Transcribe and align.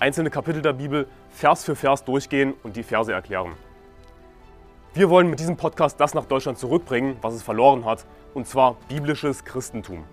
einzelne 0.00 0.30
Kapitel 0.30 0.62
der 0.62 0.72
Bibel 0.72 1.06
Vers 1.28 1.64
für 1.64 1.76
Vers 1.76 2.04
durchgehen 2.04 2.54
und 2.62 2.74
die 2.76 2.82
Verse 2.82 3.12
erklären. 3.12 3.52
Wir 4.94 5.10
wollen 5.10 5.28
mit 5.28 5.38
diesem 5.38 5.56
Podcast 5.56 6.00
das 6.00 6.14
nach 6.14 6.24
Deutschland 6.24 6.58
zurückbringen, 6.58 7.16
was 7.20 7.34
es 7.34 7.42
verloren 7.42 7.84
hat, 7.84 8.06
und 8.34 8.46
zwar 8.46 8.76
biblisches 8.88 9.44
Christentum. 9.44 10.04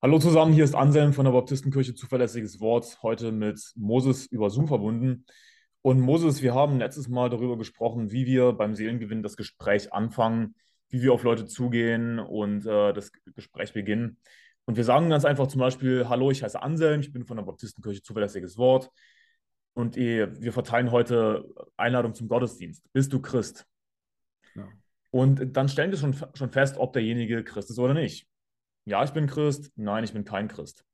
Hallo 0.00 0.18
zusammen, 0.20 0.52
hier 0.52 0.62
ist 0.62 0.76
Anselm 0.76 1.12
von 1.12 1.24
der 1.24 1.32
Baptistenkirche 1.32 1.94
Zuverlässiges 1.94 2.60
Wort, 2.60 2.98
heute 3.02 3.32
mit 3.32 3.72
Moses 3.74 4.26
über 4.26 4.50
Zoom 4.50 4.68
verbunden. 4.68 5.24
Und 5.82 6.00
Moses, 6.00 6.42
wir 6.42 6.54
haben 6.54 6.78
letztes 6.78 7.08
Mal 7.08 7.30
darüber 7.30 7.56
gesprochen, 7.56 8.12
wie 8.12 8.26
wir 8.26 8.52
beim 8.52 8.74
Seelengewinn 8.74 9.22
das 9.22 9.36
Gespräch 9.36 9.92
anfangen, 9.92 10.54
wie 10.90 11.02
wir 11.02 11.12
auf 11.12 11.22
Leute 11.22 11.46
zugehen 11.46 12.18
und 12.18 12.66
äh, 12.66 12.92
das 12.92 13.10
Gespräch 13.34 13.72
beginnen. 13.72 14.18
Und 14.68 14.76
wir 14.76 14.84
sagen 14.84 15.08
ganz 15.08 15.24
einfach 15.24 15.46
zum 15.46 15.60
Beispiel, 15.60 16.10
hallo, 16.10 16.30
ich 16.30 16.42
heiße 16.42 16.60
Anselm, 16.60 17.00
ich 17.00 17.10
bin 17.10 17.24
von 17.24 17.38
der 17.38 17.44
Baptistenkirche 17.44 18.02
Zuverlässiges 18.02 18.58
Wort. 18.58 18.90
Und 19.72 19.96
wir 19.96 20.52
verteilen 20.52 20.90
heute 20.90 21.42
Einladung 21.78 22.12
zum 22.12 22.28
Gottesdienst. 22.28 22.84
Bist 22.92 23.10
du 23.14 23.22
Christ? 23.22 23.66
Ja. 24.54 24.68
Und 25.10 25.56
dann 25.56 25.70
stellen 25.70 25.90
wir 25.90 25.96
schon, 25.96 26.14
schon 26.34 26.50
fest, 26.50 26.76
ob 26.76 26.92
derjenige 26.92 27.42
Christ 27.44 27.70
ist 27.70 27.78
oder 27.78 27.94
nicht. 27.94 28.28
Ja, 28.84 29.02
ich 29.02 29.12
bin 29.12 29.26
Christ. 29.26 29.72
Nein, 29.74 30.04
ich 30.04 30.12
bin 30.12 30.26
kein 30.26 30.48
Christ. 30.48 30.84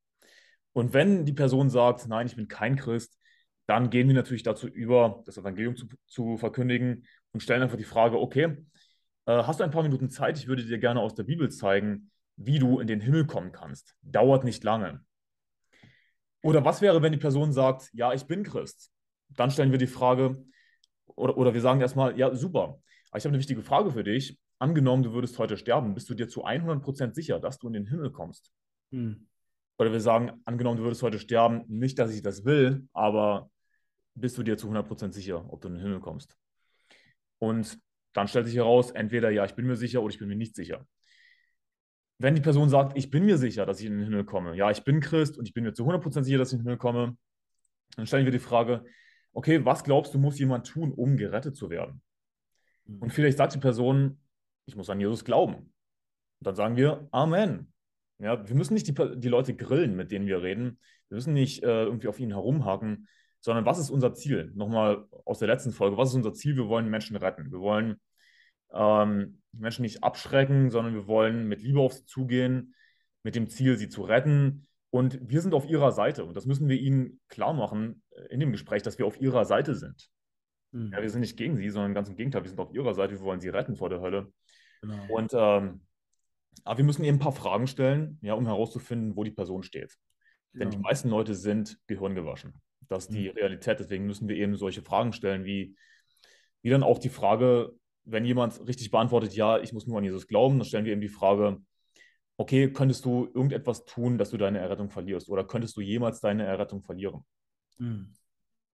Und 0.73 0.95
wenn 0.95 1.25
die 1.25 1.33
Person 1.33 1.69
sagt, 1.69 2.07
nein, 2.07 2.29
ich 2.29 2.37
bin 2.37 2.47
kein 2.47 2.77
Christ, 2.77 3.19
dann 3.67 3.91
gehen 3.91 4.07
wir 4.07 4.15
natürlich 4.15 4.45
dazu 4.45 4.69
über, 4.69 5.25
das 5.27 5.37
Evangelium 5.37 5.75
zu, 5.75 5.89
zu 6.07 6.37
verkündigen 6.37 7.09
und 7.33 7.43
stellen 7.43 7.65
einfach 7.65 7.77
die 7.77 7.83
Frage, 7.83 8.21
okay, 8.21 8.57
äh, 9.27 9.43
hast 9.43 9.59
du 9.59 9.65
ein 9.65 9.73
paar 9.73 9.83
Minuten 9.83 10.11
Zeit? 10.11 10.39
Ich 10.39 10.47
würde 10.47 10.65
dir 10.65 10.79
gerne 10.79 11.01
aus 11.01 11.17
der 11.17 11.25
Bibel 11.25 11.51
zeigen, 11.51 12.13
wie 12.37 12.59
du 12.59 12.81
in 12.81 12.87
den 12.87 13.01
Himmel 13.01 13.27
kommen 13.27 13.53
kannst. 13.53 13.95
Dauert 14.03 14.45
nicht 14.45 14.65
lange. 14.65 15.05
Oder 16.43 16.65
was 16.65 16.83
wäre, 16.83 17.01
wenn 17.03 17.13
die 17.13 17.19
Person 17.19 17.53
sagt, 17.53 17.91
ja, 17.93 18.13
ich 18.13 18.27
bin 18.27 18.43
Christ? 18.43 18.91
Dann 19.31 19.51
stellen 19.51 19.71
wir 19.71 19.79
die 19.79 19.87
Frage, 19.87 20.45
oder, 21.07 21.37
oder 21.37 21.55
wir 21.55 21.61
sagen 21.61 21.81
erstmal, 21.81 22.19
ja, 22.19 22.35
super, 22.35 22.81
aber 23.11 23.19
ich 23.19 23.25
habe 23.25 23.31
eine 23.31 23.39
wichtige 23.39 23.63
Frage 23.63 23.93
für 23.93 24.05
dich. 24.05 24.39
Angenommen, 24.59 25.03
du 25.03 25.13
würdest 25.13 25.39
heute 25.39 25.57
sterben, 25.57 25.95
bist 25.95 26.09
du 26.11 26.15
dir 26.15 26.29
zu 26.29 26.45
100% 26.45 27.15
sicher, 27.15 27.41
dass 27.41 27.59
du 27.59 27.69
in 27.69 27.73
den 27.73 27.87
Himmel 27.87 28.11
kommst? 28.11 28.53
Hm. 28.93 29.27
Oder 29.79 29.93
wir 29.93 30.01
sagen, 30.01 30.41
angenommen, 30.45 30.79
du 30.79 30.85
würdest 30.85 31.03
heute 31.03 31.19
sterben, 31.19 31.65
nicht, 31.67 31.99
dass 31.99 32.13
ich 32.13 32.23
das 32.23 32.45
will, 32.45 32.89
aber 32.93 33.51
bist 34.15 34.39
du 34.39 34.43
dir 34.43 34.57
zu 34.57 34.69
100% 34.69 35.13
sicher, 35.13 35.45
ob 35.53 35.61
du 35.61 35.69
in 35.69 35.75
den 35.75 35.83
Himmel 35.83 36.01
kommst? 36.01 36.37
Und 37.39 37.79
dann 38.13 38.29
stellt 38.29 38.47
sich 38.47 38.57
heraus, 38.57 38.91
entweder 38.93 39.31
ja, 39.31 39.45
ich 39.45 39.55
bin 39.55 39.67
mir 39.67 39.77
sicher 39.77 40.03
oder 40.03 40.13
ich 40.13 40.21
bin 40.21 40.29
mir 40.29 40.37
nicht 40.37 40.55
sicher 40.55 40.87
wenn 42.25 42.35
die 42.35 42.41
Person 42.41 42.71
sagt, 42.71 42.97
ich 42.97 43.11
bin 43.11 43.27
mir 43.27 43.37
sicher, 43.37 43.67
dass 43.67 43.81
ich 43.81 43.87
in 43.87 43.99
den 43.99 44.05
Himmel 44.05 44.25
komme, 44.25 44.57
ja, 44.57 44.71
ich 44.71 44.83
bin 44.83 45.01
Christ 45.01 45.37
und 45.37 45.47
ich 45.47 45.53
bin 45.53 45.63
mir 45.63 45.75
zu 45.75 45.85
100% 45.85 46.23
sicher, 46.23 46.39
dass 46.39 46.49
ich 46.49 46.55
in 46.55 46.61
den 46.61 46.69
Himmel 46.69 46.79
komme, 46.79 47.19
dann 47.97 48.07
stellen 48.07 48.25
wir 48.25 48.33
die 48.33 48.39
Frage, 48.39 48.83
okay, 49.35 49.63
was 49.67 49.85
glaubst 49.85 50.15
du, 50.15 50.19
muss 50.19 50.39
jemand 50.39 50.67
tun, 50.67 50.91
um 50.91 51.19
gerettet 51.19 51.55
zu 51.55 51.69
werden? 51.69 52.01
Mhm. 52.87 53.03
Und 53.03 53.13
vielleicht 53.13 53.37
sagt 53.37 53.55
die 53.55 53.59
Person, 53.59 54.19
ich 54.65 54.75
muss 54.75 54.89
an 54.89 55.01
Jesus 55.01 55.27
glauben. 55.27 55.55
Und 55.55 55.73
dann 56.41 56.57
sagen 56.57 56.77
wir, 56.77 57.07
Amen. 57.11 57.71
Ja, 58.19 58.49
wir 58.49 58.57
müssen 58.57 58.73
nicht 58.73 58.87
die, 58.89 58.95
die 59.21 59.29
Leute 59.29 59.55
grillen, 59.55 59.95
mit 59.95 60.11
denen 60.11 60.27
wir 60.27 60.43
reden. 60.43 60.79
Wir 61.09 61.17
müssen 61.17 61.35
nicht 61.35 61.63
äh, 61.63 61.85
irgendwie 61.85 62.09
auf 62.09 62.19
ihnen 62.19 62.33
herumhaken, 62.33 63.07
sondern 63.41 63.67
was 63.67 63.79
ist 63.79 63.91
unser 63.91 64.15
Ziel? 64.15 64.51
Nochmal 64.55 65.05
aus 65.27 65.41
der 65.41 65.49
letzten 65.49 65.73
Folge, 65.73 65.99
was 65.99 66.09
ist 66.09 66.15
unser 66.15 66.33
Ziel? 66.33 66.57
Wir 66.57 66.69
wollen 66.69 66.89
Menschen 66.89 67.17
retten. 67.17 67.53
Wir 67.53 67.61
wollen 67.61 68.01
ähm, 68.73 69.41
die 69.53 69.61
Menschen 69.61 69.83
nicht 69.83 70.03
abschrecken, 70.03 70.71
sondern 70.71 70.95
wir 70.95 71.07
wollen 71.07 71.47
mit 71.49 71.63
Liebe 71.63 71.81
auf 71.81 71.93
sie 71.93 72.07
zugehen, 72.07 72.75
mit 73.23 73.35
dem 73.35 73.49
Ziel, 73.49 73.77
sie 73.77 73.89
zu 73.89 74.03
retten. 74.03 74.67
Und 74.91 75.19
wir 75.23 75.41
sind 75.41 75.55
auf 75.55 75.69
ihrer 75.69 75.93
Seite. 75.93 76.25
Und 76.25 76.37
das 76.37 76.47
müssen 76.47 76.69
wir 76.69 76.79
ihnen 76.79 77.21
klar 77.29 77.53
machen 77.53 78.03
äh, 78.11 78.33
in 78.33 78.41
dem 78.41 78.53
Gespräch, 78.53 78.83
dass 78.83 78.99
wir 78.99 79.07
auf 79.07 79.21
ihrer 79.21 79.45
Seite 79.45 79.75
sind. 79.75 80.09
Mhm. 80.73 80.93
Ja, 80.93 81.03
wir 81.03 81.11
sind 81.11 81.21
nicht 81.21 81.37
gegen 81.37 81.57
sie, 81.57 81.71
sondern 81.71 81.95
ganz 81.95 82.09
im 82.09 82.17
Gegenteil, 82.17 82.43
wir 82.43 82.51
sind 82.51 82.61
auf 82.61 82.73
ihrer 82.73 82.95
Seite, 82.95 83.15
wir 83.15 83.21
wollen 83.21 83.41
sie 83.41 83.49
retten 83.49 83.77
vor 83.77 83.89
der 83.89 84.01
Hölle. 84.01 84.33
Genau. 84.83 85.07
Und 85.09 85.33
ähm, 85.35 85.81
aber 86.63 86.79
wir 86.79 86.85
müssen 86.85 87.05
eben 87.05 87.17
ein 87.17 87.21
paar 87.21 87.33
Fragen 87.33 87.67
stellen, 87.67 88.19
ja, 88.23 88.35
um 88.35 88.47
herauszufinden, 88.47 89.17
wo 89.17 89.25
die 89.25 89.31
Person 89.31 89.63
steht. 89.63 89.97
Denn 90.53 90.71
die 90.71 90.77
genau. 90.77 90.89
meisten 90.89 91.09
Leute 91.09 91.35
sind 91.35 91.79
gehirngewaschen. 91.89 92.55
Das 92.89 93.05
ist 93.05 93.15
die 93.15 93.29
Realität. 93.29 93.81
Deswegen 93.81 94.07
müssen 94.07 94.29
wir 94.29 94.37
eben 94.37 94.57
solche 94.57 94.83
Fragen 94.83 95.13
stellen, 95.13 95.45
wie, 95.45 95.77
wie 96.63 96.71
dann 96.71 96.83
auch 96.83 96.99
die 96.99 97.09
Frage, 97.09 97.73
wenn 98.05 98.25
jemand 98.25 98.67
richtig 98.67 98.91
beantwortet, 98.91 99.35
ja, 99.35 99.59
ich 99.59 99.73
muss 99.73 99.87
nur 99.87 99.99
an 99.99 100.05
Jesus 100.05 100.27
glauben, 100.27 100.59
dann 100.59 100.67
stellen 100.67 100.85
wir 100.85 100.93
ihm 100.93 101.01
die 101.01 101.09
Frage, 101.09 101.59
okay, 102.37 102.73
könntest 102.73 103.05
du 103.05 103.27
irgendetwas 103.35 103.85
tun, 103.85 104.19
dass 104.19 104.31
du 104.31 104.37
deine 104.37 104.59
Errettung 104.59 104.91
verlierst? 104.91 105.29
Oder 105.29 105.45
könntest 105.45 105.77
du 105.77 105.81
jemals 105.81 106.21
deine 106.21 106.45
Errettung 106.45 106.83
verlieren? 106.83 107.25
Mhm. 107.79 108.15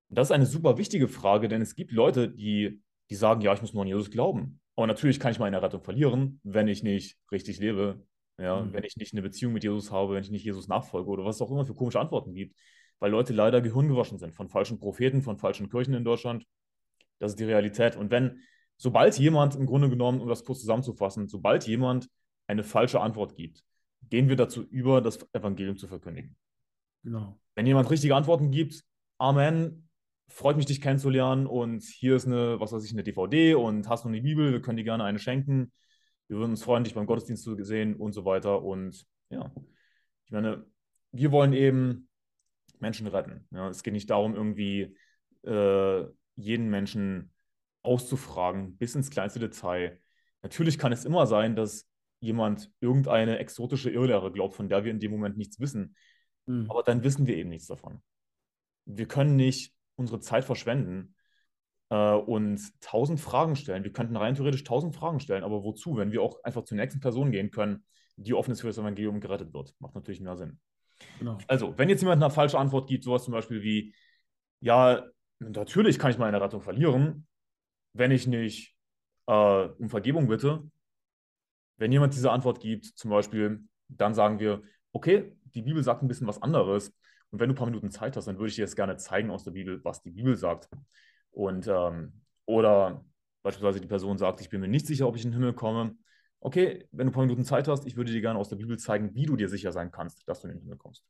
Das 0.09 0.29
ist 0.29 0.33
eine 0.33 0.47
super 0.47 0.77
wichtige 0.77 1.09
Frage, 1.09 1.49
denn 1.49 1.63
es 1.63 1.77
gibt 1.77 1.93
Leute, 1.93 2.29
die, 2.29 2.83
die 3.11 3.15
sagen, 3.15 3.43
ja, 3.43 3.53
ich 3.53 3.61
muss 3.61 3.75
nur 3.75 3.83
an 3.83 3.89
Jesus 3.89 4.11
glauben. 4.11 4.61
Aber 4.75 4.87
natürlich 4.87 5.21
kann 5.21 5.31
ich 5.31 5.39
meine 5.39 5.57
Errettung 5.57 5.83
verlieren, 5.83 6.41
wenn 6.43 6.67
ich 6.67 6.83
nicht 6.83 7.19
richtig 7.31 7.61
lebe, 7.61 8.05
ja, 8.39 8.62
mhm. 8.62 8.73
wenn 8.73 8.85
ich 8.85 8.97
nicht 8.97 9.12
eine 9.12 9.23
Beziehung 9.23 9.53
mit 9.53 9.62
Jesus 9.62 9.93
habe, 9.93 10.15
wenn 10.15 10.25
ich 10.25 10.31
nicht 10.31 10.45
Jesus 10.45 10.69
nachfolge 10.69 11.11
oder 11.11 11.25
was 11.25 11.37
es 11.37 11.43
auch 11.43 11.51
immer 11.51 11.65
für 11.65 11.75
komische 11.75 12.01
Antworten 12.01 12.35
gibt. 12.35 12.57
Weil 12.99 13.11
Leute 13.11 13.33
leider 13.33 13.61
gehirngewaschen 13.61 14.19
sind 14.19 14.35
von 14.35 14.49
falschen 14.49 14.79
Propheten, 14.79 15.23
von 15.23 15.37
falschen 15.37 15.71
Kirchen 15.71 15.95
in 15.95 16.05
Deutschland. 16.05 16.45
Das 17.19 17.33
ist 17.33 17.41
die 17.41 17.45
Realität. 17.45 17.97
Und 17.97 18.11
wenn 18.11 18.41
sobald 18.81 19.19
jemand 19.19 19.57
im 19.57 19.67
Grunde 19.67 19.91
genommen, 19.91 20.23
um 20.23 20.29
das 20.29 20.43
kurz 20.43 20.61
zusammenzufassen, 20.61 21.29
sobald 21.29 21.67
jemand 21.67 22.09
eine 22.47 22.65
falsche 22.65 23.01
Antwort 23.01 23.37
gibt, 23.37 23.63
gehen 24.09 24.31
wir 24.31 24.37
dazu 24.37 24.63
über, 24.63 25.03
das 25.03 25.19
Evangelium 25.35 25.77
zu 25.77 25.87
verkündigen. 25.87 26.35
Genau. 27.05 27.39
Wenn 27.55 27.67
jemand 27.67 27.91
richtige 27.91 28.17
Antworten 28.17 28.51
gibt, 28.51 28.83
Amen, 29.19 29.87
freut 30.29 30.57
mich, 30.57 30.65
dich 30.65 30.81
kennenzulernen 30.81 31.47
und 31.47 31.83
hier 31.83 32.17
ist 32.17 32.27
eine, 32.27 32.59
was 32.59 32.73
weiß 32.73 32.83
ich, 32.83 32.93
eine 32.93 33.03
DVD 33.03 33.55
und 33.55 33.87
hast 33.87 34.05
du 34.05 34.09
eine 34.09 34.23
Bibel, 34.23 34.51
wir 34.51 34.63
können 34.63 34.79
dir 34.79 34.85
gerne 34.85 35.05
eine 35.05 35.19
schenken. 35.19 35.73
Wir 36.29 36.39
würden 36.39 36.53
uns 36.53 36.62
freuen, 36.62 36.85
dich 36.85 36.95
beim 36.95 37.05
Gottesdienst 37.05 37.45
zu 37.45 37.62
sehen 37.62 37.97
und 37.97 38.12
so 38.12 38.25
weiter. 38.25 38.62
Und 38.62 39.05
ja, 39.29 39.53
ich 40.25 40.33
meine, 40.33 40.65
wir 41.12 41.33
wollen 41.33 41.53
eben 41.53 42.09
Menschen 42.79 43.09
retten. 43.09 43.47
Ja, 43.51 43.69
es 43.69 43.83
geht 43.83 43.93
nicht 43.93 44.09
darum, 44.09 44.35
irgendwie 44.35 44.97
äh, 45.43 46.07
jeden 46.37 46.71
Menschen 46.71 47.31
auszufragen, 47.83 48.77
bis 48.77 48.95
ins 48.95 49.11
kleinste 49.11 49.39
Detail. 49.39 50.01
Natürlich 50.43 50.79
kann 50.79 50.93
es 50.93 51.05
immer 51.05 51.27
sein, 51.27 51.57
dass 51.57 51.89
jemand 52.21 52.71
irgendeine 52.81 53.39
exotische 53.39 53.91
Irrlehre 53.91 54.31
glaubt, 54.31 54.55
von 54.55 54.69
der 54.69 54.85
wir 54.85 54.91
in 54.91 55.01
dem 55.01 55.11
Moment 55.11 55.37
nichts 55.37 55.59
wissen. 55.59 55.97
Mhm. 56.47 56.71
Aber 56.71 56.83
dann 56.83 57.03
wissen 57.03 57.27
wir 57.27 57.37
eben 57.37 57.49
nichts 57.51 57.67
davon. 57.67 58.03
Wir 58.85 59.07
können 59.07 59.37
nicht 59.37 59.75
unsere 59.97 60.21
Zeit 60.21 60.45
verschwenden 60.45 61.15
äh, 61.91 62.13
und 62.13 62.61
tausend 62.81 63.21
Fragen 63.21 63.57
stellen. 63.57 63.85
Wir 63.85 63.93
könnten 63.93 64.17
rein 64.17 64.35
theoretisch 64.35 64.65
tausend 64.65 64.95
Fragen 64.95 65.21
stellen, 65.21 65.45
aber 65.45 65.65
wozu, 65.65 65.97
wenn 65.97 66.12
wir 66.12 66.23
auch 66.23 66.43
einfach 66.45 66.65
zur 66.65 66.77
nächsten 66.77 67.01
Person 67.01 67.31
gehen 67.31 67.51
können, 67.51 67.85
die 68.17 68.35
offen 68.35 68.53
ist 68.53 68.61
für 68.61 68.67
das 68.67 68.79
Evangelium 68.79 69.21
gerettet 69.21 69.55
wird? 69.55 69.75
Macht 69.79 69.95
natürlich 69.95 70.21
mehr 70.21 70.37
Sinn. 70.37 70.59
Genau. 71.19 71.39
Also, 71.47 71.77
wenn 71.79 71.89
jetzt 71.89 72.03
jemand 72.03 72.23
eine 72.23 72.31
falsche 72.31 72.59
Antwort 72.59 72.89
gibt, 72.89 73.05
sowas 73.05 73.25
zum 73.25 73.33
Beispiel 73.33 73.62
wie, 73.62 73.94
ja, 74.61 75.06
natürlich 75.38 75.99
kann 75.99 76.11
ich 76.11 76.19
meine 76.19 76.41
Rettung 76.41 76.61
verlieren, 76.61 77.26
wenn 77.92 78.10
ich 78.10 78.26
nicht 78.26 78.76
äh, 79.26 79.32
um 79.32 79.88
Vergebung 79.88 80.28
bitte, 80.28 80.62
wenn 81.76 81.92
jemand 81.92 82.14
diese 82.14 82.31
Antwort 82.31 82.60
gibt, 82.60 82.84
zum 82.84 83.10
Beispiel, 83.10 83.64
dann 83.88 84.14
sagen 84.14 84.38
wir, 84.38 84.62
okay, 84.92 85.37
die 85.54 85.62
Bibel 85.62 85.82
sagt 85.82 86.02
ein 86.02 86.08
bisschen 86.08 86.26
was 86.26 86.42
anderes. 86.42 86.92
Und 87.31 87.40
wenn 87.40 87.48
du 87.48 87.54
ein 87.54 87.58
paar 87.58 87.66
Minuten 87.66 87.90
Zeit 87.90 88.16
hast, 88.16 88.26
dann 88.26 88.37
würde 88.37 88.48
ich 88.48 88.56
dir 88.56 88.62
jetzt 88.62 88.76
gerne 88.76 88.96
zeigen 88.96 89.31
aus 89.31 89.44
der 89.44 89.52
Bibel, 89.52 89.82
was 89.84 90.02
die 90.02 90.10
Bibel 90.10 90.37
sagt. 90.37 90.69
Und 91.31 91.69
ähm, 91.69 92.22
oder 92.44 93.04
beispielsweise 93.42 93.81
die 93.81 93.87
Person 93.87 94.19
sagt, 94.19 94.40
ich 94.40 94.50
bin 94.50 94.60
mir 94.60 94.69
nicht 94.69 94.87
sicher, 94.87 95.06
ob 95.06 95.16
ich 95.16 95.25
in 95.25 95.31
den 95.31 95.40
Himmel 95.40 95.54
komme. 95.54 95.96
Okay, 96.40 96.88
wenn 96.90 97.06
du 97.06 97.10
ein 97.10 97.14
paar 97.14 97.25
Minuten 97.25 97.44
Zeit 97.44 97.69
hast, 97.69 97.87
ich 97.87 97.96
würde 97.96 98.12
dir 98.12 98.20
gerne 98.20 98.38
aus 98.38 98.48
der 98.48 98.56
Bibel 98.56 98.78
zeigen, 98.78 99.14
wie 99.14 99.26
du 99.26 99.37
dir 99.37 99.48
sicher 99.48 99.72
sein 99.72 99.90
kannst, 99.90 100.28
dass 100.28 100.40
du 100.40 100.48
in 100.48 100.54
den 100.54 100.62
Himmel 100.62 100.78
kommst. 100.78 101.04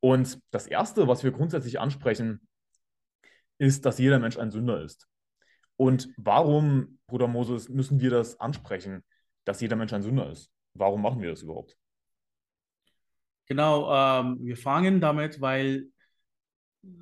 Und 0.00 0.40
das 0.50 0.66
Erste, 0.66 1.08
was 1.08 1.24
wir 1.24 1.32
grundsätzlich 1.32 1.80
ansprechen, 1.80 2.46
ist, 3.58 3.84
dass 3.84 3.98
jeder 3.98 4.18
Mensch 4.18 4.38
ein 4.38 4.50
Sünder 4.50 4.82
ist. 4.82 5.08
Und 5.78 6.08
warum, 6.16 6.98
Bruder 7.06 7.28
Moses, 7.28 7.68
müssen 7.68 8.00
wir 8.00 8.10
das 8.10 8.38
ansprechen, 8.40 9.04
dass 9.44 9.60
jeder 9.60 9.76
Mensch 9.76 9.92
ein 9.92 10.02
Sünder 10.02 10.28
ist? 10.30 10.50
Warum 10.74 11.00
machen 11.00 11.22
wir 11.22 11.30
das 11.30 11.42
überhaupt? 11.42 11.78
Genau, 13.46 13.90
ähm, 13.94 14.38
wir 14.42 14.56
fangen 14.56 15.00
damit, 15.00 15.40
weil 15.40 15.86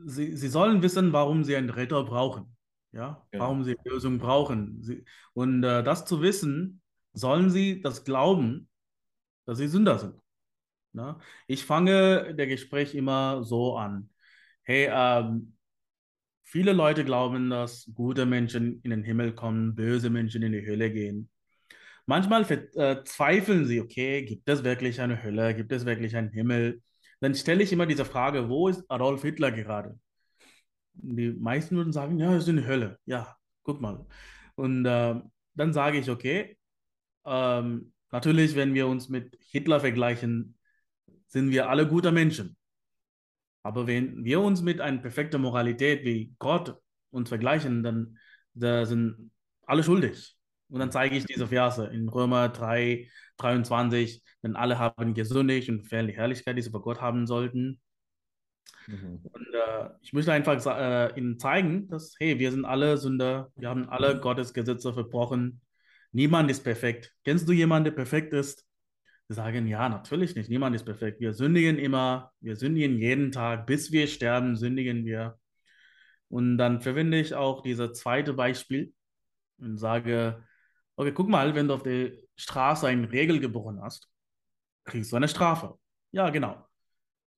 sie, 0.04 0.36
sie 0.36 0.48
sollen 0.48 0.82
wissen, 0.82 1.12
warum 1.12 1.42
sie 1.42 1.56
einen 1.56 1.70
Retter 1.70 2.04
brauchen. 2.04 2.54
Ja, 2.92 3.26
Genau. 3.30 3.44
warum 3.44 3.64
sie 3.64 3.76
Lösung 3.84 4.18
brauchen. 4.18 4.82
Sie, 4.82 5.04
und 5.32 5.64
äh, 5.64 5.82
das 5.82 6.04
zu 6.04 6.22
wissen, 6.22 6.82
sollen 7.14 7.50
sie 7.50 7.80
das 7.80 8.04
glauben, 8.04 8.68
dass 9.46 9.58
sie 9.58 9.68
Sünder 9.68 9.98
sind. 9.98 10.20
Ne? 10.92 11.18
Ich 11.46 11.64
fange 11.64 12.34
der 12.34 12.46
Gespräch 12.46 12.94
immer 12.94 13.42
so 13.42 13.76
an. 13.76 14.10
Hey, 14.62 14.88
ähm, 14.90 15.55
viele 16.46 16.72
Leute 16.72 17.04
glauben, 17.04 17.50
dass 17.50 17.90
gute 17.94 18.24
Menschen 18.24 18.80
in 18.82 18.90
den 18.90 19.02
Himmel 19.02 19.34
kommen, 19.34 19.74
böse 19.74 20.10
Menschen 20.10 20.42
in 20.42 20.52
die 20.52 20.66
Hölle 20.66 20.90
gehen. 20.92 21.28
Manchmal 22.06 22.44
äh, 22.76 23.02
zweifeln 23.04 23.66
sie, 23.66 23.80
okay, 23.80 24.24
gibt 24.24 24.48
es 24.48 24.62
wirklich 24.64 25.00
eine 25.00 25.22
Hölle, 25.22 25.54
gibt 25.54 25.72
es 25.72 25.84
wirklich 25.84 26.16
einen 26.16 26.30
Himmel? 26.30 26.82
Dann 27.20 27.34
stelle 27.34 27.62
ich 27.64 27.72
immer 27.72 27.86
diese 27.86 28.04
Frage, 28.04 28.48
wo 28.48 28.68
ist 28.68 28.84
Adolf 28.88 29.22
Hitler 29.22 29.50
gerade? 29.50 29.98
Die 30.94 31.30
meisten 31.32 31.76
würden 31.76 31.92
sagen, 31.92 32.18
ja, 32.18 32.34
es 32.34 32.44
ist 32.44 32.48
eine 32.50 32.66
Hölle. 32.66 32.98
Ja, 33.06 33.36
guck 33.64 33.80
mal. 33.80 34.06
Und 34.54 34.86
äh, 34.86 35.16
dann 35.54 35.72
sage 35.72 35.98
ich, 35.98 36.10
okay, 36.10 36.56
ähm, 37.26 37.92
natürlich, 38.12 38.54
wenn 38.54 38.74
wir 38.74 38.86
uns 38.86 39.08
mit 39.08 39.36
Hitler 39.50 39.80
vergleichen, 39.80 40.56
sind 41.26 41.50
wir 41.50 41.68
alle 41.68 41.88
gute 41.88 42.12
Menschen. 42.12 42.55
Aber 43.66 43.86
wenn 43.86 44.24
wir 44.24 44.40
uns 44.40 44.62
mit 44.62 44.80
einer 44.80 44.98
perfekten 44.98 45.42
Moralität 45.42 46.04
wie 46.04 46.34
Gott 46.38 46.76
uns 47.10 47.28
vergleichen, 47.28 47.82
dann 47.82 48.18
da 48.54 48.86
sind 48.86 49.30
alle 49.66 49.82
schuldig. 49.82 50.36
Und 50.68 50.80
dann 50.80 50.90
zeige 50.90 51.16
ich 51.16 51.24
diese 51.26 51.46
Verse 51.46 51.84
in 51.86 52.08
Römer 52.08 52.48
3, 52.48 53.08
23, 53.36 54.22
denn 54.42 54.56
alle 54.56 54.78
haben 54.78 55.14
gesündigt 55.14 55.68
und 55.68 55.86
fehlen 55.86 56.08
die 56.08 56.16
Herrlichkeit, 56.16 56.56
die 56.56 56.62
sie 56.62 56.70
bei 56.70 56.80
Gott 56.80 57.00
haben 57.00 57.26
sollten. 57.26 57.80
Mhm. 58.86 59.20
Und 59.22 59.46
äh, 59.54 59.88
ich 60.00 60.12
möchte 60.12 60.32
einfach 60.32 60.64
äh, 60.66 61.18
ihnen 61.18 61.38
zeigen, 61.38 61.88
dass, 61.88 62.14
hey, 62.18 62.38
wir 62.38 62.50
sind 62.50 62.64
alle 62.64 62.96
Sünder, 62.98 63.52
wir 63.56 63.68
haben 63.68 63.88
alle 63.88 64.20
Gottes 64.20 64.54
Gesetze 64.54 64.92
verbrochen. 64.92 65.60
Niemand 66.12 66.50
ist 66.50 66.64
perfekt. 66.64 67.12
Kennst 67.24 67.48
du 67.48 67.52
jemanden, 67.52 67.84
der 67.84 67.92
perfekt 67.92 68.32
ist? 68.32 68.64
Sagen, 69.28 69.66
ja, 69.66 69.88
natürlich 69.88 70.36
nicht. 70.36 70.48
Niemand 70.50 70.76
ist 70.76 70.84
perfekt. 70.84 71.20
Wir 71.20 71.32
sündigen 71.32 71.78
immer, 71.78 72.32
wir 72.40 72.54
sündigen 72.54 72.98
jeden 72.98 73.32
Tag, 73.32 73.66
bis 73.66 73.90
wir 73.90 74.06
sterben, 74.06 74.56
sündigen 74.56 75.04
wir. 75.04 75.38
Und 76.28 76.58
dann 76.58 76.80
verwende 76.80 77.18
ich 77.18 77.34
auch 77.34 77.62
dieses 77.62 77.98
zweite 77.98 78.34
Beispiel 78.34 78.92
und 79.58 79.78
sage, 79.78 80.44
okay, 80.96 81.12
guck 81.12 81.28
mal, 81.28 81.54
wenn 81.54 81.68
du 81.68 81.74
auf 81.74 81.82
der 81.82 82.12
Straße 82.36 82.86
eine 82.86 83.10
Regel 83.10 83.40
gebrochen 83.40 83.80
hast, 83.82 84.08
kriegst 84.84 85.12
du 85.12 85.16
eine 85.16 85.28
Strafe. 85.28 85.74
Ja, 86.12 86.30
genau. 86.30 86.64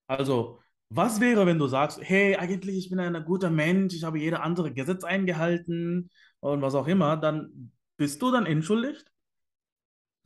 Also, 0.07 0.61
was 0.91 1.21
wäre, 1.21 1.47
wenn 1.47 1.59
du 1.59 1.67
sagst, 1.69 2.01
hey, 2.03 2.37
eigentlich, 2.37 2.77
ich 2.77 2.91
bin 2.91 3.01
ein 3.01 3.25
guter 3.25 3.51
Mensch, 3.51 3.95
ich 3.95 4.05
habe 4.05 4.19
jede 4.19 4.41
andere 4.41 4.73
Gesetz 4.73 5.05
eingehalten 5.05 6.11
und 6.41 6.63
was 6.63 6.75
auch 6.75 6.87
immer, 6.87 7.17
dann 7.17 7.73
bist 7.97 8.23
du 8.23 8.31
dann 8.31 8.47
entschuldigt? 8.47 9.11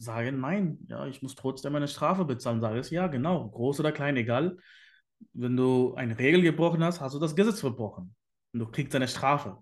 Sagen, 0.02 0.40
nein, 0.40 0.78
ja, 0.88 1.06
ich 1.06 1.22
muss 1.22 1.34
trotzdem 1.34 1.74
eine 1.76 1.88
Strafe 1.88 2.24
bezahlen. 2.24 2.60
Sage 2.60 2.78
es, 2.80 2.90
ja, 2.90 3.06
genau, 3.06 3.48
groß 3.50 3.80
oder 3.80 3.92
klein, 3.92 4.16
egal. 4.16 4.56
Wenn 5.32 5.56
du 5.56 5.94
eine 5.94 6.18
Regel 6.18 6.42
gebrochen 6.42 6.82
hast, 6.82 7.00
hast 7.00 7.14
du 7.14 7.20
das 7.20 7.36
Gesetz 7.36 7.60
verbrochen. 7.60 8.14
Und 8.52 8.60
du 8.60 8.66
kriegst 8.66 8.94
eine 8.96 9.08
Strafe. 9.08 9.58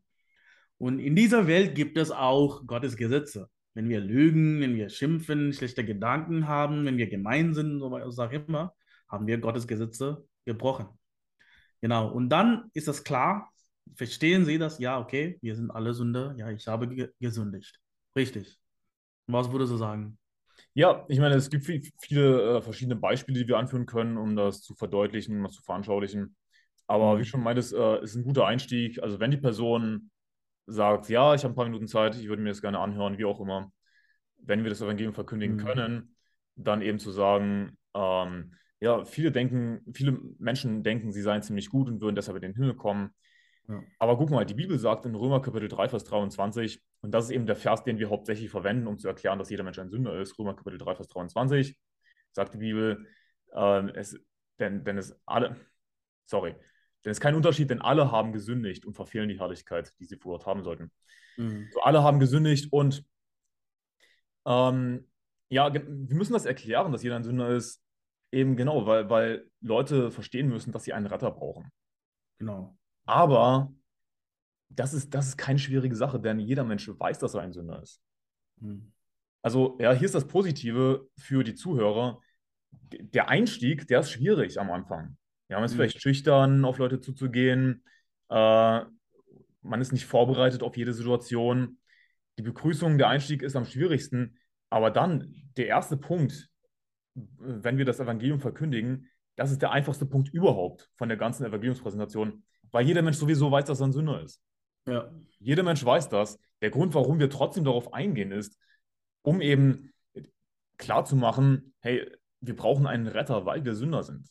Und 0.78 0.98
in 0.98 1.14
dieser 1.14 1.46
Welt 1.46 1.74
gibt 1.74 1.98
es 1.98 2.10
auch 2.10 2.66
Gottes 2.66 2.96
Gesetze. 2.96 3.50
Wenn 3.74 3.88
wir 3.88 4.00
lügen, 4.00 4.60
wenn 4.60 4.74
wir 4.76 4.88
schimpfen, 4.88 5.52
schlechte 5.52 5.84
Gedanken 5.84 6.48
haben, 6.48 6.86
wenn 6.86 6.96
wir 6.96 7.08
gemein 7.08 7.52
sind, 7.54 7.78
so 7.78 8.10
sag 8.10 8.32
immer, 8.32 8.74
haben 9.08 9.26
wir 9.26 9.38
Gottes 9.38 9.66
Gesetze 9.66 10.24
gebrochen. 10.46 10.88
Genau. 11.82 12.10
Und 12.10 12.30
dann 12.30 12.70
ist 12.72 12.88
das 12.88 13.04
klar, 13.04 13.52
verstehen 13.94 14.44
Sie 14.44 14.58
das? 14.58 14.78
Ja, 14.78 14.98
okay, 14.98 15.38
wir 15.42 15.54
sind 15.54 15.70
alle 15.70 15.94
Sünder. 15.94 16.34
Ja, 16.38 16.50
ich 16.50 16.66
habe 16.66 16.88
ge 16.88 17.10
gesündigt. 17.20 17.78
Richtig. 18.16 18.58
Was 19.26 19.52
würdest 19.52 19.72
du 19.72 19.76
sagen? 19.76 20.18
Ja, 20.74 21.04
ich 21.08 21.18
meine, 21.18 21.34
es 21.34 21.50
gibt 21.50 21.64
viel, 21.64 21.82
viele 22.00 22.58
äh, 22.58 22.62
verschiedene 22.62 22.96
Beispiele, 22.96 23.40
die 23.40 23.48
wir 23.48 23.58
anführen 23.58 23.86
können, 23.86 24.16
um 24.16 24.36
das 24.36 24.62
zu 24.62 24.74
verdeutlichen, 24.74 25.48
zu 25.50 25.62
veranschaulichen. 25.62 26.36
Aber 26.86 27.14
mhm. 27.14 27.20
wie 27.20 27.24
schon 27.24 27.42
meintest, 27.42 27.72
äh, 27.72 28.02
ist 28.02 28.14
ein 28.14 28.24
guter 28.24 28.46
Einstieg. 28.46 29.02
Also 29.02 29.20
wenn 29.20 29.30
die 29.30 29.36
Person 29.36 30.10
sagt, 30.66 31.08
ja, 31.08 31.34
ich 31.34 31.42
habe 31.42 31.52
ein 31.52 31.56
paar 31.56 31.64
Minuten 31.64 31.88
Zeit, 31.88 32.14
ich 32.16 32.28
würde 32.28 32.42
mir 32.42 32.50
das 32.50 32.62
gerne 32.62 32.78
anhören, 32.78 33.18
wie 33.18 33.24
auch 33.24 33.40
immer, 33.40 33.72
wenn 34.38 34.62
wir 34.62 34.70
das 34.70 34.80
Evangelium 34.80 35.14
verkündigen 35.14 35.56
mhm. 35.56 35.60
können, 35.60 36.16
dann 36.56 36.82
eben 36.82 36.98
zu 36.98 37.10
sagen, 37.10 37.76
ähm, 37.94 38.54
ja, 38.80 39.04
viele 39.04 39.30
denken, 39.30 39.82
viele 39.92 40.18
Menschen 40.38 40.82
denken, 40.82 41.12
sie 41.12 41.22
seien 41.22 41.42
ziemlich 41.42 41.68
gut 41.68 41.88
und 41.88 42.00
würden 42.00 42.14
deshalb 42.14 42.36
in 42.36 42.42
den 42.42 42.54
Himmel 42.54 42.74
kommen. 42.74 43.10
Ja. 43.68 43.82
Aber 43.98 44.16
guck 44.16 44.30
mal, 44.30 44.44
die 44.44 44.54
Bibel 44.54 44.78
sagt 44.78 45.06
in 45.06 45.14
Römer 45.14 45.40
Kapitel 45.40 45.68
3, 45.68 45.88
Vers 45.88 46.04
23, 46.04 46.82
und 47.02 47.12
das 47.12 47.26
ist 47.26 47.30
eben 47.30 47.46
der 47.46 47.56
Vers, 47.56 47.84
den 47.84 47.98
wir 47.98 48.10
hauptsächlich 48.10 48.50
verwenden, 48.50 48.86
um 48.86 48.98
zu 48.98 49.08
erklären, 49.08 49.38
dass 49.38 49.50
jeder 49.50 49.62
Mensch 49.62 49.78
ein 49.78 49.90
Sünder 49.90 50.18
ist. 50.20 50.38
Römer 50.38 50.54
Kapitel 50.54 50.78
3, 50.78 50.96
Vers 50.96 51.08
23, 51.08 51.76
sagt 52.32 52.54
die 52.54 52.58
Bibel, 52.58 53.06
äh, 53.52 53.90
es, 53.92 54.18
denn, 54.58 54.84
denn 54.84 54.98
es 54.98 55.18
alle, 55.26 55.56
sorry, 56.26 56.54
denn 57.04 57.12
es 57.12 57.18
ist 57.18 57.22
kein 57.22 57.34
Unterschied, 57.34 57.70
denn 57.70 57.80
alle 57.80 58.10
haben 58.10 58.32
gesündigt 58.32 58.84
und 58.84 58.94
verfehlen 58.94 59.28
die 59.28 59.38
Herrlichkeit, 59.38 59.94
die 59.98 60.04
sie 60.04 60.16
vor 60.16 60.36
Gott 60.36 60.46
haben 60.46 60.62
sollten. 60.62 60.90
Mhm. 61.36 61.68
So, 61.72 61.80
alle 61.80 62.02
haben 62.02 62.20
gesündigt 62.20 62.72
und 62.72 63.04
ähm, 64.46 65.06
ja, 65.48 65.72
wir 65.72 65.82
müssen 65.82 66.32
das 66.32 66.44
erklären, 66.44 66.92
dass 66.92 67.02
jeder 67.02 67.16
ein 67.16 67.24
Sünder 67.24 67.50
ist, 67.50 67.82
eben 68.32 68.56
genau, 68.56 68.86
weil, 68.86 69.10
weil 69.10 69.50
Leute 69.60 70.10
verstehen 70.10 70.48
müssen, 70.48 70.72
dass 70.72 70.84
sie 70.84 70.92
einen 70.92 71.06
Retter 71.06 71.30
brauchen. 71.30 71.70
Genau. 72.38 72.76
Aber 73.06 73.72
das 74.68 74.94
ist, 74.94 75.14
das 75.14 75.28
ist 75.28 75.36
keine 75.36 75.58
schwierige 75.58 75.94
Sache, 75.96 76.20
denn 76.20 76.38
jeder 76.38 76.64
Mensch 76.64 76.88
weiß, 76.88 77.18
dass 77.18 77.34
er 77.34 77.42
ein 77.42 77.52
Sünder 77.52 77.82
ist. 77.82 78.00
Hm. 78.60 78.92
Also, 79.42 79.78
ja, 79.80 79.92
hier 79.92 80.06
ist 80.06 80.14
das 80.14 80.26
Positive 80.26 81.08
für 81.16 81.44
die 81.44 81.54
Zuhörer. 81.54 82.20
Der 82.70 83.28
Einstieg, 83.28 83.86
der 83.88 84.00
ist 84.00 84.10
schwierig 84.10 84.60
am 84.60 84.70
Anfang. 84.70 85.16
Ja, 85.48 85.56
man 85.56 85.64
ist 85.64 85.72
hm. 85.72 85.78
vielleicht 85.78 86.00
schüchtern, 86.00 86.64
auf 86.64 86.78
Leute 86.78 87.00
zuzugehen. 87.00 87.82
Äh, 88.28 88.84
man 89.62 89.80
ist 89.80 89.92
nicht 89.92 90.06
vorbereitet 90.06 90.62
auf 90.62 90.76
jede 90.76 90.92
Situation. 90.92 91.78
Die 92.38 92.42
Begrüßung, 92.42 92.96
der 92.96 93.08
Einstieg 93.08 93.42
ist 93.42 93.56
am 93.56 93.64
schwierigsten. 93.64 94.38
Aber 94.70 94.90
dann, 94.90 95.34
der 95.56 95.66
erste 95.66 95.96
Punkt, 95.96 96.48
wenn 97.14 97.76
wir 97.76 97.84
das 97.84 98.00
Evangelium 98.00 98.40
verkündigen, 98.40 99.10
das 99.36 99.50
ist 99.50 99.62
der 99.62 99.72
einfachste 99.72 100.06
Punkt 100.06 100.28
überhaupt 100.28 100.90
von 100.96 101.08
der 101.08 101.18
ganzen 101.18 101.44
Evangeliumspräsentation. 101.44 102.44
Weil 102.72 102.86
jeder 102.86 103.02
Mensch 103.02 103.16
sowieso 103.16 103.50
weiß, 103.50 103.64
dass 103.64 103.80
er 103.80 103.88
ein 103.88 103.92
Sünder 103.92 104.22
ist. 104.22 104.40
Ja. 104.86 105.10
Jeder 105.38 105.62
Mensch 105.62 105.84
weiß 105.84 106.08
das. 106.08 106.38
Der 106.60 106.70
Grund, 106.70 106.94
warum 106.94 107.18
wir 107.18 107.30
trotzdem 107.30 107.64
darauf 107.64 107.92
eingehen, 107.92 108.32
ist, 108.32 108.58
um 109.22 109.40
eben 109.40 109.92
klarzumachen, 110.76 111.74
hey, 111.80 112.10
wir 112.40 112.56
brauchen 112.56 112.86
einen 112.86 113.06
Retter, 113.06 113.44
weil 113.46 113.64
wir 113.64 113.74
Sünder 113.74 114.02
sind. 114.02 114.28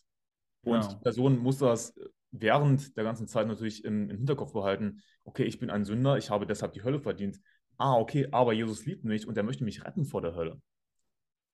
Und 0.63 0.81
ja. 0.81 0.87
die 0.87 0.95
Person 0.97 1.37
muss 1.37 1.59
das 1.59 1.93
während 2.31 2.95
der 2.97 3.03
ganzen 3.03 3.27
Zeit 3.27 3.47
natürlich 3.47 3.83
im, 3.85 4.09
im, 4.09 4.17
Hinterkopf 4.17 4.53
behalten, 4.53 5.01
okay, 5.23 5.43
ich 5.43 5.59
bin 5.59 5.69
ein 5.69 5.85
Sünder, 5.85 6.17
ich 6.17 6.29
habe 6.29 6.45
deshalb 6.45 6.73
die 6.73 6.83
Hölle 6.83 6.99
verdient. 6.99 7.39
Ah, 7.77 7.95
okay, 7.95 8.27
aber 8.31 8.53
Jesus 8.53 8.85
liebt 8.85 9.03
mich 9.03 9.27
und 9.27 9.37
er 9.37 9.43
möchte 9.43 9.63
mich 9.63 9.85
retten 9.85 10.05
vor 10.05 10.21
der 10.21 10.35
Hölle. 10.35 10.61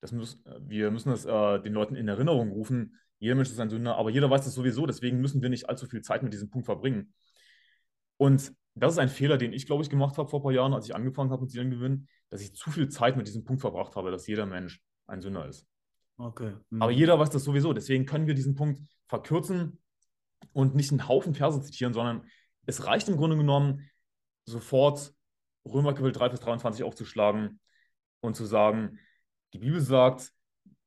Das 0.01 0.11
muss, 0.11 0.41
wir 0.59 0.91
müssen 0.91 1.09
das 1.09 1.25
äh, 1.25 1.61
den 1.61 1.73
Leuten 1.73 1.95
in 1.95 2.07
Erinnerung 2.07 2.51
rufen, 2.51 2.97
jeder 3.19 3.35
Mensch 3.35 3.49
ist 3.49 3.59
ein 3.59 3.69
Sünder, 3.69 3.95
aber 3.95 4.09
jeder 4.09 4.29
weiß 4.29 4.43
das 4.43 4.53
sowieso, 4.53 4.85
deswegen 4.85 5.21
müssen 5.21 5.41
wir 5.41 5.49
nicht 5.49 5.69
allzu 5.69 5.87
viel 5.87 6.01
Zeit 6.01 6.23
mit 6.23 6.33
diesem 6.33 6.49
Punkt 6.49 6.65
verbringen. 6.65 7.13
Und 8.17 8.53
das 8.75 8.93
ist 8.93 8.99
ein 8.99 9.09
Fehler, 9.09 9.37
den 9.37 9.53
ich, 9.53 9.65
glaube 9.65 9.83
ich, 9.83 9.89
gemacht 9.89 10.17
habe 10.17 10.29
vor 10.29 10.39
ein 10.39 10.43
paar 10.43 10.51
Jahren, 10.51 10.73
als 10.73 10.85
ich 10.85 10.95
angefangen 10.95 11.31
habe 11.31 11.43
mit 11.43 11.51
Seelengewinn, 11.51 12.07
dass 12.29 12.41
ich 12.41 12.53
zu 12.53 12.71
viel 12.71 12.89
Zeit 12.89 13.15
mit 13.15 13.27
diesem 13.27 13.43
Punkt 13.43 13.61
verbracht 13.61 13.95
habe, 13.95 14.11
dass 14.11 14.27
jeder 14.27 14.45
Mensch 14.45 14.81
ein 15.07 15.21
Sünder 15.21 15.47
ist. 15.47 15.65
Okay. 16.17 16.53
Mhm. 16.69 16.81
Aber 16.81 16.91
jeder 16.91 17.17
weiß 17.19 17.29
das 17.29 17.43
sowieso. 17.43 17.73
Deswegen 17.73 18.05
können 18.05 18.27
wir 18.27 18.33
diesen 18.33 18.55
Punkt 18.55 18.81
verkürzen 19.07 19.81
und 20.53 20.75
nicht 20.75 20.91
einen 20.91 21.07
Haufen 21.07 21.33
Verse 21.33 21.61
zitieren, 21.61 21.93
sondern 21.93 22.25
es 22.65 22.85
reicht 22.85 23.07
im 23.07 23.17
Grunde 23.17 23.37
genommen, 23.37 23.89
sofort 24.45 25.13
Römer 25.65 25.93
Kapitel 25.93 26.11
3 26.11 26.29
bis 26.29 26.39
23 26.41 26.83
aufzuschlagen 26.83 27.59
und 28.19 28.35
zu 28.35 28.45
sagen, 28.45 28.99
die 29.53 29.59
Bibel 29.59 29.81
sagt, 29.81 30.31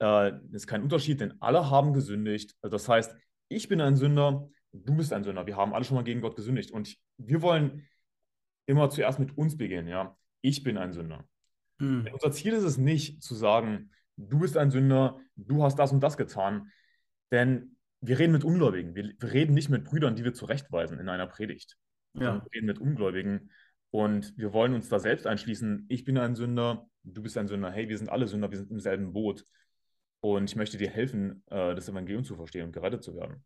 äh, 0.00 0.32
ist 0.52 0.66
kein 0.66 0.82
Unterschied, 0.82 1.20
denn 1.20 1.34
alle 1.40 1.70
haben 1.70 1.92
gesündigt. 1.92 2.54
Also 2.62 2.76
das 2.76 2.88
heißt, 2.88 3.16
ich 3.48 3.68
bin 3.68 3.80
ein 3.80 3.96
Sünder, 3.96 4.48
du 4.72 4.96
bist 4.96 5.12
ein 5.12 5.24
Sünder. 5.24 5.46
Wir 5.46 5.56
haben 5.56 5.74
alle 5.74 5.84
schon 5.84 5.96
mal 5.96 6.04
gegen 6.04 6.20
Gott 6.20 6.36
gesündigt. 6.36 6.70
Und 6.70 6.96
wir 7.16 7.42
wollen 7.42 7.86
immer 8.66 8.90
zuerst 8.90 9.18
mit 9.18 9.36
uns 9.36 9.56
beginnen, 9.56 9.88
ja. 9.88 10.16
Ich 10.40 10.62
bin 10.62 10.76
ein 10.76 10.92
Sünder. 10.92 11.24
Hm. 11.78 12.08
Unser 12.12 12.32
Ziel 12.32 12.52
ist 12.52 12.64
es 12.64 12.76
nicht 12.78 13.22
zu 13.22 13.34
sagen, 13.34 13.90
du 14.16 14.40
bist 14.40 14.56
ein 14.56 14.70
Sünder, 14.70 15.18
du 15.36 15.62
hast 15.62 15.78
das 15.78 15.92
und 15.92 16.00
das 16.00 16.16
getan. 16.16 16.70
Denn 17.30 17.76
wir 18.00 18.18
reden 18.18 18.32
mit 18.32 18.44
Ungläubigen. 18.44 18.94
Wir, 18.94 19.12
wir 19.18 19.32
reden 19.32 19.54
nicht 19.54 19.70
mit 19.70 19.84
Brüdern, 19.84 20.16
die 20.16 20.24
wir 20.24 20.32
zurechtweisen 20.32 21.00
in 21.00 21.08
einer 21.08 21.26
Predigt. 21.26 21.76
Ja. 22.14 22.34
Wir 22.34 22.46
reden 22.54 22.66
mit 22.66 22.78
Ungläubigen. 22.78 23.50
Und 23.90 24.36
wir 24.36 24.52
wollen 24.52 24.74
uns 24.74 24.88
da 24.88 24.98
selbst 24.98 25.26
einschließen. 25.26 25.86
Ich 25.88 26.04
bin 26.04 26.18
ein 26.18 26.34
Sünder, 26.34 26.88
du 27.04 27.22
bist 27.22 27.38
ein 27.38 27.48
Sünder. 27.48 27.70
Hey, 27.70 27.88
wir 27.88 27.96
sind 27.96 28.10
alle 28.10 28.28
Sünder, 28.28 28.50
wir 28.50 28.58
sind 28.58 28.70
im 28.70 28.80
selben 28.80 29.12
Boot. 29.12 29.44
Und 30.20 30.50
ich 30.50 30.56
möchte 30.56 30.78
dir 30.78 30.90
helfen, 30.90 31.42
äh, 31.46 31.74
das 31.74 31.88
Evangelium 31.88 32.24
zu 32.24 32.36
verstehen 32.36 32.66
und 32.66 32.72
gerettet 32.72 33.02
zu 33.02 33.14
werden. 33.14 33.44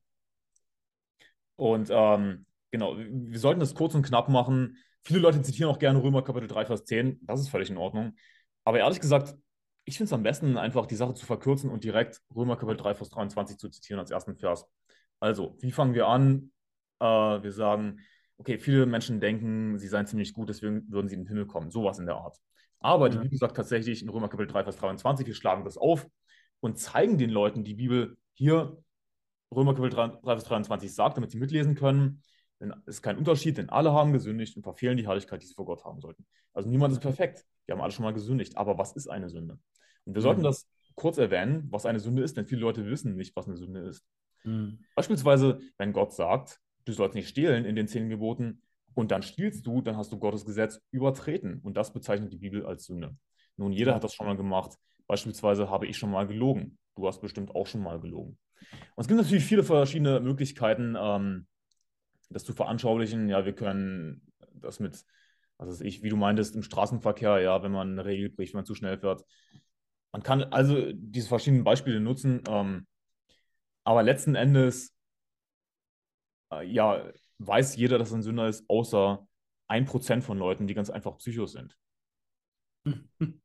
Und 1.57 1.89
ähm, 1.91 2.47
genau, 2.71 2.97
wir 2.97 3.39
sollten 3.39 3.61
das 3.61 3.75
kurz 3.75 3.95
und 3.95 4.03
knapp 4.03 4.29
machen. 4.29 4.77
Viele 5.03 5.21
Leute 5.21 5.43
zitieren 5.43 5.71
auch 5.71 5.79
gerne 5.79 6.03
Römer 6.03 6.23
Kapitel 6.23 6.49
3, 6.49 6.67
Vers 6.67 6.85
10. 6.85 7.21
Das 7.23 7.41
ist 7.41 7.49
völlig 7.49 7.71
in 7.71 7.77
Ordnung. 7.77 8.15
Aber 8.65 8.79
ehrlich 8.79 9.01
gesagt, 9.01 9.35
ich 9.85 9.97
finde 9.97 10.07
es 10.07 10.13
am 10.13 10.23
besten, 10.23 10.57
einfach 10.57 10.87
die 10.87 10.95
Sache 10.95 11.15
zu 11.15 11.27
verkürzen 11.27 11.71
und 11.71 11.85
direkt 11.85 12.23
Römer 12.35 12.57
Kapitel 12.57 12.79
3, 12.79 12.95
Vers 12.95 13.11
23 13.11 13.59
zu 13.59 13.69
zitieren 13.69 14.01
als 14.01 14.11
ersten 14.11 14.37
Vers. 14.37 14.67
Also, 15.21 15.57
wie 15.61 15.73
fangen 15.73 15.95
wir 15.95 16.07
an? 16.07 16.53
Äh, 17.01 17.05
wir 17.05 17.53
sagen, 17.53 18.01
okay, 18.39 18.59
viele 18.59 18.87
Menschen 18.87 19.21
denken, 19.21 19.79
sie 19.79 19.89
seien 19.89 20.07
ziemlich 20.07 20.33
gut, 20.33 20.49
deswegen 20.49 20.91
würden 20.91 21.09
sie 21.09 21.15
in 21.15 21.23
den 21.23 21.29
Himmel 21.29 21.47
kommen. 21.47 21.71
Sowas 21.71 21.99
in 21.99 22.07
der 22.07 22.17
Art. 22.17 22.39
Aber 22.81 23.09
die. 23.09 23.19
Bibel 23.19 23.39
sagt 23.39 23.57
tatsächlich 23.57 24.03
in 24.03 24.09
Römer 24.09 24.29
Kapitel 24.29 24.53
3, 24.53 24.65
Vers 24.65 24.77
23, 24.77 25.27
wir 25.27 25.35
schlagen 25.35 25.65
das 25.65 25.77
auf 25.77 26.07
und 26.63 26.79
zeigen 26.79 27.19
den 27.19 27.31
Leuten 27.31 27.65
die 27.65 27.75
Bibel 27.75 28.17
hier, 28.35 28.79
Römer 29.55 29.75
Kapitel 29.75 29.97
3, 29.97 30.09
3 30.09 30.21
Vers 30.23 30.45
23 30.45 30.95
sagt, 30.95 31.17
damit 31.17 31.31
sie 31.33 31.39
mitlesen 31.39 31.75
können. 31.75 32.23
Denn 32.61 32.73
es 32.87 32.97
ist 32.97 33.03
kein 33.03 33.19
Unterschied, 33.19 33.59
denn 33.59 33.69
alle 33.69 33.93
haben 33.93 34.13
gesündigt 34.13 34.57
und 34.57 34.63
verfehlen 34.63 34.97
die 34.97 35.07
Herrlichkeit, 35.07 35.43
die 35.43 35.47
sie 35.47 35.55
vor 35.55 35.67
Gott 35.67 35.85
haben 35.85 36.01
sollten. 36.01 36.25
Also 36.55 36.69
niemand 36.71 36.93
ist 36.93 37.01
perfekt. 37.01 37.45
Wir 37.67 37.75
haben 37.75 37.83
alle 37.83 37.93
schon 37.93 38.05
mal 38.05 38.15
gesündigt. 38.15 38.57
Aber 38.57 38.79
was 38.79 38.93
ist 38.93 39.09
eine 39.09 39.29
Sünde? 39.29 39.59
Und 40.05 40.15
wir 40.15 40.23
sollten 40.23 40.41
Mhm. 40.41 40.45
das 40.45 40.69
kurz 40.95 41.19
erwähnen, 41.19 41.67
was 41.71 41.85
eine 41.85 41.99
Sünde 41.99 42.23
ist, 42.23 42.37
denn 42.37 42.47
viele 42.47 42.61
Leute 42.61 42.87
wissen 42.87 43.17
nicht, 43.17 43.35
was 43.35 43.49
eine 43.49 43.57
Sünde 43.57 43.81
ist. 43.81 44.05
Mhm. 44.45 44.79
Beispielsweise, 44.95 45.61
wenn 45.79 45.93
Gott 45.93 46.13
sagt, 46.15 46.61
du 46.85 46.93
sollst 46.93 47.15
nicht 47.17 47.29
stehlen 47.29 47.65
in 47.65 47.75
den 47.75 47.89
zehn 47.89 48.09
Geboten 48.09 48.63
und 48.95 49.11
dann 49.11 49.23
stiehlst 49.23 49.67
du, 49.67 49.83
dann 49.83 49.97
hast 49.97 50.13
du 50.13 50.19
Gottes 50.19 50.45
Gesetz 50.45 50.81
übertreten. 50.93 51.61
Und 51.63 51.77
das 51.77 51.93
bezeichnet 51.93 52.33
die 52.33 52.39
Bibel 52.39 52.65
als 52.65 52.85
Sünde. 52.85 53.17
Nun, 53.57 53.73
jeder 53.73 53.95
hat 53.95 54.05
das 54.05 54.15
schon 54.15 54.27
mal 54.27 54.37
gemacht. 54.37 54.77
Beispielsweise 55.07 55.71
habe 55.71 55.87
ich 55.87 55.97
schon 55.99 56.11
mal 56.11 56.27
gelogen. 56.27 56.79
Du 56.95 57.07
hast 57.07 57.21
bestimmt 57.21 57.55
auch 57.55 57.67
schon 57.67 57.83
mal 57.83 58.01
gelogen. 58.01 58.39
Und 58.95 59.03
es 59.03 59.09
gibt 59.09 59.21
natürlich 59.21 59.45
viele 59.45 59.63
verschiedene 59.63 60.21
Möglichkeiten, 60.21 60.97
ähm, 60.99 61.47
das 62.31 62.45
zu 62.45 62.53
veranschaulichen. 62.53 63.29
Ja, 63.29 63.45
wir 63.45 63.55
können 63.55 64.33
das 64.55 64.81
mit, 64.81 65.05
was 65.59 65.69
weiß 65.69 65.81
ich, 65.83 66.03
wie 66.03 66.09
du 66.09 66.17
meintest, 66.17 66.55
im 66.55 66.63
Straßenverkehr, 66.63 67.41
ja, 67.41 67.63
wenn 67.63 67.73
man 67.73 67.93
eine 67.93 68.05
Regel 68.05 68.31
bricht, 68.31 68.55
wenn 68.55 68.59
man 68.59 68.67
zu 68.67 68.75
schnell 68.75 68.99
fährt. 68.99 69.25
Man 70.13 70.23
kann 70.23 70.43
also 70.45 70.93
diese 70.93 71.29
verschiedenen 71.29 71.65
Beispiele 71.65 72.01
nutzen, 72.01 72.43
ähm, 72.49 72.87
aber 73.85 74.03
letzten 74.03 74.35
Endes, 74.35 74.95
äh, 76.53 76.65
ja, 76.67 77.11
weiß 77.39 77.77
jeder, 77.77 77.99
dass 77.99 78.13
er 78.13 78.19
ein 78.19 78.23
Sünder 78.23 78.49
ist, 78.49 78.65
außer 78.69 79.27
ein 79.69 79.87
Prozent 79.87 80.23
von 80.23 80.39
Leuten, 80.39 80.67
die 80.67 80.75
ganz 80.75 80.91
einfach 80.91 81.17
Psychos 81.17 81.53
sind. 81.53 81.77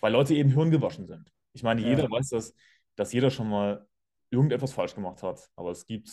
Weil 0.00 0.12
Leute 0.12 0.34
eben 0.34 0.50
hirngewaschen 0.50 1.06
sind. 1.06 1.32
Ich 1.52 1.62
meine, 1.62 1.80
jeder 1.82 2.04
Ja. 2.04 2.10
weiß, 2.10 2.30
dass, 2.30 2.54
dass 2.96 3.12
jeder 3.12 3.30
schon 3.30 3.48
mal 3.48 3.86
irgendetwas 4.30 4.72
falsch 4.72 4.94
gemacht 4.94 5.22
hat, 5.22 5.50
aber 5.56 5.70
es 5.70 5.86
gibt 5.86 6.10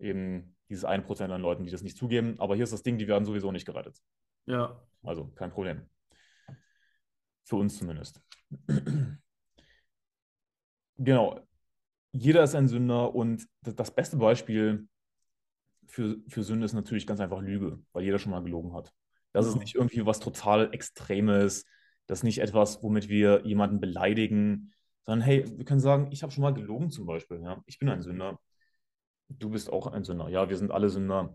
eben 0.00 0.56
dieses 0.68 0.84
1% 0.84 1.30
an 1.32 1.40
Leuten, 1.42 1.64
die 1.64 1.70
das 1.70 1.82
nicht 1.82 1.96
zugeben. 1.96 2.34
Aber 2.38 2.54
hier 2.54 2.64
ist 2.64 2.72
das 2.72 2.82
Ding, 2.82 2.98
die 2.98 3.06
werden 3.06 3.24
sowieso 3.24 3.52
nicht 3.52 3.66
gerettet. 3.66 4.00
Ja. 4.46 4.80
Also 5.02 5.26
kein 5.34 5.50
Problem. 5.50 5.88
Für 7.44 7.56
uns 7.56 7.78
zumindest. 7.78 8.20
Genau. 10.96 11.40
Jeder 12.12 12.44
ist 12.44 12.54
ein 12.54 12.68
Sünder 12.68 13.14
und 13.14 13.48
das 13.62 13.92
beste 13.92 14.16
Beispiel 14.16 14.88
für, 15.88 16.18
für 16.28 16.44
Sünde 16.44 16.64
ist 16.64 16.72
natürlich 16.72 17.06
ganz 17.06 17.18
einfach 17.20 17.40
Lüge, 17.40 17.82
weil 17.92 18.04
jeder 18.04 18.18
schon 18.20 18.30
mal 18.30 18.42
gelogen 18.42 18.72
hat. 18.74 18.92
Das 19.32 19.46
ist 19.48 19.56
nicht 19.56 19.74
irgendwie 19.74 20.06
was 20.06 20.20
total 20.20 20.72
Extremes, 20.72 21.66
das 22.06 22.20
ist 22.20 22.24
nicht 22.24 22.38
etwas, 22.38 22.82
womit 22.82 23.08
wir 23.08 23.44
jemanden 23.46 23.80
beleidigen, 23.80 24.72
sondern 25.04 25.26
hey, 25.26 25.44
wir 25.56 25.64
können 25.64 25.80
sagen, 25.80 26.08
ich 26.10 26.22
habe 26.22 26.32
schon 26.32 26.42
mal 26.42 26.54
gelogen 26.54 26.90
zum 26.90 27.06
Beispiel. 27.06 27.40
Ja? 27.42 27.62
Ich 27.66 27.78
bin 27.78 27.88
ein 27.88 28.02
Sünder. 28.02 28.38
Du 29.28 29.50
bist 29.50 29.72
auch 29.72 29.86
ein 29.86 30.04
Sünder. 30.04 30.28
Ja, 30.28 30.48
wir 30.48 30.56
sind 30.56 30.70
alle 30.70 30.88
Sünder. 30.88 31.34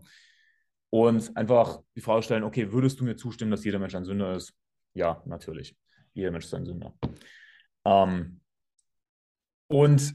Und 0.90 1.36
einfach 1.36 1.80
die 1.94 2.00
Frage 2.00 2.22
stellen, 2.22 2.44
okay, 2.44 2.72
würdest 2.72 3.00
du 3.00 3.04
mir 3.04 3.16
zustimmen, 3.16 3.50
dass 3.50 3.64
jeder 3.64 3.78
Mensch 3.78 3.94
ein 3.94 4.04
Sünder 4.04 4.34
ist? 4.34 4.54
Ja, 4.94 5.22
natürlich. 5.24 5.76
Jeder 6.14 6.32
Mensch 6.32 6.46
ist 6.46 6.54
ein 6.54 6.66
Sünder. 6.66 6.94
Ähm, 7.84 8.40
und 9.68 10.14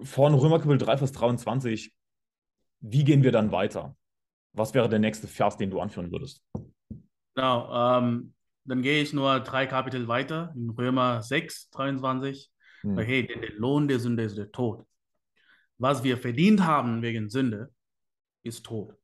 von 0.00 0.34
Römer 0.34 0.58
Kapitel 0.58 0.78
3, 0.78 0.98
Vers 0.98 1.12
23, 1.12 1.94
wie 2.80 3.04
gehen 3.04 3.22
wir 3.22 3.32
dann 3.32 3.52
weiter? 3.52 3.96
Was 4.52 4.74
wäre 4.74 4.88
der 4.88 4.98
nächste 4.98 5.28
Vers, 5.28 5.56
den 5.56 5.70
du 5.70 5.80
anführen 5.80 6.10
würdest? 6.10 6.42
Genau, 7.34 7.98
ähm, 7.98 8.34
dann 8.68 8.82
gehe 8.82 9.02
ich 9.02 9.12
nur 9.12 9.40
drei 9.40 9.66
Kapitel 9.66 10.08
weiter, 10.08 10.52
in 10.54 10.70
Römer 10.70 11.22
6, 11.22 11.70
23. 11.70 12.50
Hm. 12.82 12.98
Hey, 12.98 13.26
denn 13.26 13.40
der 13.40 13.52
Lohn 13.54 13.88
der 13.88 13.98
Sünde 13.98 14.22
ist 14.24 14.36
der 14.36 14.52
Tod. 14.52 14.84
Was 15.78 16.04
wir 16.04 16.18
verdient 16.18 16.64
haben 16.64 17.02
wegen 17.02 17.30
Sünde, 17.30 17.72
ist 18.42 18.64
Tod. 18.64 18.94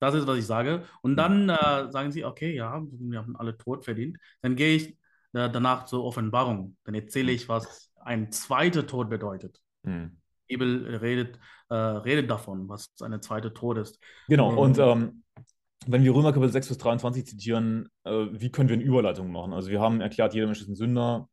Das 0.00 0.14
ist, 0.14 0.26
was 0.26 0.38
ich 0.38 0.46
sage. 0.46 0.84
Und 1.02 1.16
dann 1.16 1.48
äh, 1.48 1.90
sagen 1.90 2.10
sie, 2.12 2.24
okay, 2.24 2.54
ja, 2.54 2.82
wir 2.90 3.18
haben 3.20 3.36
alle 3.36 3.56
Tod 3.56 3.84
verdient. 3.84 4.18
Dann 4.40 4.56
gehe 4.56 4.76
ich 4.76 4.88
äh, 5.32 5.50
danach 5.50 5.84
zur 5.84 6.04
Offenbarung. 6.04 6.76
Dann 6.84 6.94
erzähle 6.94 7.32
ich, 7.32 7.48
was 7.48 7.90
ein 8.00 8.32
zweiter 8.32 8.86
Tod 8.86 9.10
bedeutet. 9.10 9.60
Hm. 9.84 10.18
Die 10.48 10.56
Bibel 10.56 10.96
redet, 10.96 11.38
äh, 11.68 11.74
redet 11.74 12.30
davon, 12.30 12.68
was 12.68 12.92
eine 13.00 13.20
zweite 13.20 13.54
Tod 13.54 13.78
ist. 13.78 13.98
Genau, 14.28 14.52
Ähm, 14.52 14.58
und 14.58 14.78
ähm, 14.78 15.22
wenn 15.86 16.04
wir 16.04 16.14
Römer 16.14 16.32
Kapitel 16.32 16.52
6 16.52 16.68
bis 16.68 16.78
23 16.78 17.26
zitieren, 17.26 17.88
äh, 18.04 18.26
wie 18.30 18.50
können 18.50 18.68
wir 18.68 18.74
eine 18.74 18.84
Überleitung 18.84 19.30
machen? 19.30 19.52
Also 19.52 19.70
wir 19.70 19.80
haben 19.80 20.00
erklärt, 20.00 20.34
jeder 20.34 20.46
Mensch 20.46 20.60
ist 20.60 20.68
ein 20.68 20.74
Sünder. 20.76 21.28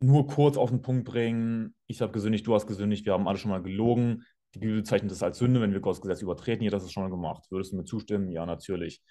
Nur 0.00 0.26
kurz 0.26 0.56
auf 0.56 0.70
den 0.70 0.82
Punkt 0.82 1.04
bringen, 1.06 1.74
ich 1.86 2.02
habe 2.02 2.12
gesündigt, 2.12 2.46
du 2.46 2.54
hast 2.54 2.66
gesündigt, 2.66 3.06
wir 3.06 3.14
haben 3.14 3.26
alle 3.28 3.38
schon 3.38 3.50
mal 3.50 3.62
gelogen. 3.62 4.24
Die 4.54 4.58
Bibel 4.58 4.76
bezeichnet 4.76 5.10
das 5.10 5.22
als 5.22 5.38
Sünde, 5.38 5.60
wenn 5.60 5.72
wir 5.72 5.80
Gottes 5.80 6.00
Gesetz 6.02 6.22
übertreten. 6.22 6.62
Jeder 6.62 6.76
hat 6.76 6.84
das 6.84 6.92
schon 6.92 7.02
mal 7.02 7.10
gemacht. 7.10 7.44
Würdest 7.50 7.72
du 7.72 7.76
mir 7.76 7.84
zustimmen? 7.84 8.30
Ja, 8.30 8.44
natürlich. 8.46 9.02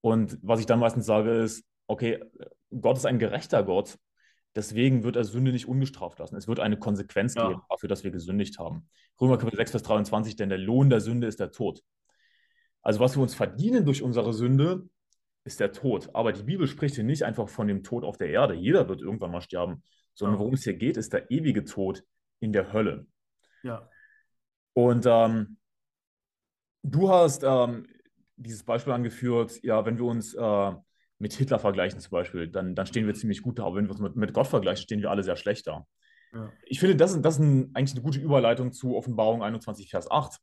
Und 0.00 0.38
was 0.42 0.60
ich 0.60 0.66
dann 0.66 0.78
meistens 0.80 1.06
sage 1.06 1.30
ist, 1.32 1.64
okay, 1.86 2.22
Gott 2.80 2.96
ist 2.96 3.06
ein 3.06 3.18
gerechter 3.18 3.62
Gott, 3.64 3.98
deswegen 4.54 5.02
wird 5.02 5.16
er 5.16 5.24
Sünde 5.24 5.52
nicht 5.52 5.66
ungestraft 5.68 6.18
lassen. 6.18 6.36
Es 6.36 6.48
wird 6.48 6.60
eine 6.60 6.78
Konsequenz 6.78 7.34
Ja. 7.34 7.48
geben 7.48 7.60
dafür, 7.68 7.88
dass 7.88 8.04
wir 8.04 8.10
gesündigt 8.10 8.58
haben. 8.58 8.88
Römer 9.20 9.38
Kapitel 9.38 9.56
6, 9.56 9.72
Vers 9.72 9.82
23, 9.82 10.36
denn 10.36 10.48
der 10.48 10.58
Lohn 10.58 10.90
der 10.90 11.00
Sünde 11.00 11.26
ist 11.26 11.40
der 11.40 11.50
Tod. 11.52 11.82
Also 12.82 13.00
was 13.00 13.16
wir 13.16 13.22
uns 13.22 13.34
verdienen 13.34 13.84
durch 13.84 14.02
unsere 14.02 14.32
Sünde, 14.32 14.88
ist 15.44 15.60
der 15.60 15.72
Tod. 15.72 16.10
Aber 16.14 16.32
die 16.32 16.42
Bibel 16.42 16.66
spricht 16.66 16.94
hier 16.96 17.04
nicht 17.04 17.24
einfach 17.24 17.48
von 17.48 17.66
dem 17.66 17.82
Tod 17.82 18.04
auf 18.04 18.16
der 18.16 18.28
Erde. 18.28 18.54
Jeder 18.54 18.88
wird 18.88 19.00
irgendwann 19.00 19.30
mal 19.30 19.40
sterben, 19.40 19.82
sondern 20.14 20.38
worum 20.38 20.54
es 20.54 20.64
hier 20.64 20.74
geht, 20.74 20.96
ist 20.96 21.12
der 21.12 21.30
ewige 21.30 21.64
Tod 21.64 22.04
in 22.40 22.52
der 22.52 22.72
Hölle. 22.72 23.06
Ja, 23.62 23.88
Und 24.74 25.04
ähm, 25.06 25.56
du 26.82 27.08
hast 27.10 27.42
ähm, 27.44 27.86
dieses 28.36 28.64
Beispiel 28.64 28.92
angeführt, 28.92 29.62
ja, 29.62 29.84
wenn 29.86 29.98
wir 29.98 30.04
uns 30.04 30.34
äh, 30.34 30.72
mit 31.18 31.32
Hitler 31.32 31.58
vergleichen 31.58 32.00
zum 32.00 32.10
Beispiel, 32.10 32.48
dann, 32.48 32.74
dann 32.74 32.86
stehen 32.86 33.06
wir 33.06 33.14
ziemlich 33.14 33.42
gut 33.42 33.58
da, 33.58 33.64
aber 33.66 33.76
wenn 33.76 33.84
wir 33.86 33.92
uns 33.92 34.00
mit, 34.00 34.16
mit 34.16 34.34
Gott 34.34 34.48
vergleichen, 34.48 34.82
stehen 34.82 35.00
wir 35.00 35.10
alle 35.10 35.22
sehr 35.22 35.36
schlecht 35.36 35.66
da. 35.68 35.86
ja, 36.34 36.52
Ich 36.66 36.80
finde, 36.80 36.96
das, 36.96 37.12
ist- 37.14 37.22
das 37.22 37.34
ist 37.34 37.40
ein, 37.40 37.70
eigentlich 37.74 37.92
eine 37.92 38.02
gute 38.02 38.18
Überleitung 38.20 38.72
zu 38.72 38.96
Offenbarung 38.96 39.42
21, 39.42 39.88
Vers 39.90 40.10
8. 40.10 40.38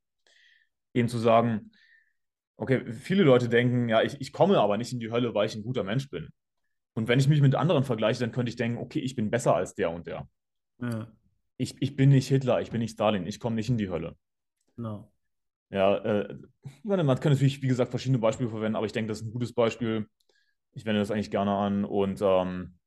Eben 0.94 1.10
zu 1.10 1.18
sagen, 1.18 1.72
okay, 2.60 2.92
viele 2.92 3.24
Leute 3.24 3.50
denken, 3.50 3.90
ja, 3.90 4.02
ich, 4.02 4.20
ich 4.20 4.34
komme 4.34 4.60
aber 4.60 4.78
nicht 4.78 4.92
in 4.92 5.00
die 5.00 5.12
Hölle, 5.12 5.34
weil 5.34 5.48
ich 5.48 5.56
ein 5.56 5.64
guter 5.64 5.84
Mensch 5.84 6.10
bin. 6.10 6.30
Und 6.94 7.08
wenn 7.08 7.20
ich 7.20 7.30
mich 7.30 7.42
mit 7.42 7.56
anderen 7.56 7.84
vergleiche, 7.84 8.20
dann 8.20 8.32
könnte 8.32 8.50
ich 8.50 8.58
denken, 8.58 8.78
okay, 8.78 9.00
ich 9.00 9.16
bin 9.16 9.32
besser 9.32 9.56
als 9.56 9.76
der 9.76 9.92
und 9.92 10.08
der. 10.08 10.28
ja, 10.82 11.08
Ich, 11.58 11.82
ich 11.82 11.96
bin 11.96 12.10
nicht 12.10 12.28
Hitler, 12.28 12.62
ich 12.62 12.72
bin 12.72 12.82
nicht 12.82 12.94
Stalin, 12.94 13.26
ich 13.26 13.40
komme 13.40 13.56
nicht 13.56 13.70
in 13.70 13.78
die 13.78 13.90
Hölle. 13.90 14.16
genau. 14.76 15.12
Ja, 15.72 15.98
äh, 15.98 16.36
man 16.84 17.20
kann 17.20 17.32
natürlich, 17.32 17.62
wie 17.62 17.68
gesagt, 17.68 17.92
verschiedene 17.92 18.18
Beispiele 18.18 18.50
verwenden, 18.50 18.76
aber 18.76 18.88
ich 18.88 18.92
denke, 18.92 19.10
das 19.10 19.22
ist 19.22 19.28
ein 19.28 19.32
gutes 19.32 19.54
Beispiel. 19.54 20.08
Ich 20.74 20.86
wende 20.86 21.00
das 21.00 21.12
eigentlich 21.12 21.32
gerne 21.32 21.52
an. 21.52 21.86
Und 21.86 22.22
ähm, 22.22 22.80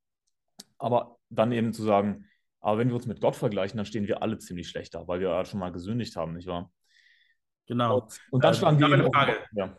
aber 0.78 1.18
dann 1.30 1.52
eben 1.52 1.72
zu 1.72 1.84
sagen, 1.84 2.26
aber 2.60 2.78
wenn 2.78 2.88
wir 2.88 2.96
uns 2.96 3.06
mit 3.06 3.20
Gott 3.20 3.36
vergleichen, 3.36 3.76
dann 3.76 3.86
stehen 3.86 4.08
wir 4.08 4.22
alle 4.22 4.38
ziemlich 4.38 4.68
schlecht 4.68 4.94
da, 4.94 5.06
weil 5.06 5.20
wir 5.20 5.28
ja 5.30 5.44
schon 5.44 5.60
mal 5.60 5.70
gesündigt 5.72 6.16
haben, 6.16 6.34
nicht 6.34 6.48
wahr? 6.48 6.70
Genau. 7.66 8.08
Und, 8.30 8.44
dann 8.44 8.52
Äh, 8.52 8.56
schlagen 8.56 8.76
ich 8.76 8.80
wir 8.80 8.84
habe 8.86 8.94
eben 8.94 9.02
eine 9.02 9.08
auf- 9.08 9.14
Frage. 9.14 9.46
Ja. 9.52 9.76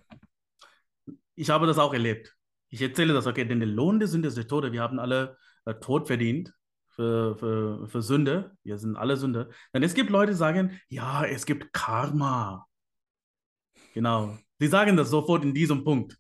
Ich 1.36 1.50
habe 1.50 1.68
das 1.68 1.78
auch 1.78 1.94
erlebt. 1.94 2.36
Ich 2.70 2.82
erzähle 2.82 3.14
das, 3.14 3.28
okay, 3.28 3.46
denn 3.46 3.60
der 3.60 3.70
Lohn 3.70 4.00
der 4.00 4.08
Sünde 4.08 4.28
ist 4.28 4.38
der 4.38 4.48
Tod. 4.48 4.72
Wir 4.72 4.82
haben 4.82 5.00
alle 5.00 5.38
äh, 5.66 5.74
Tod 5.76 6.08
verdient 6.08 6.54
für, 6.90 7.36
für, 7.38 7.88
für 7.88 8.02
Sünde. 8.02 8.56
Wir 8.64 8.78
sind 8.78 8.96
alle 8.96 9.18
Sünde. 9.18 9.50
Denn 9.74 9.84
es 9.84 9.94
gibt 9.94 10.10
Leute, 10.10 10.32
die 10.32 10.38
sagen, 10.38 10.80
ja, 10.90 11.24
es 11.26 11.46
gibt 11.46 11.74
Karma. 11.74 12.66
Genau. 13.94 14.38
Sie 14.60 14.68
sagen 14.68 14.96
das 14.98 15.10
sofort 15.10 15.44
in 15.44 15.54
diesem 15.54 15.84
Punkt. 15.84 16.18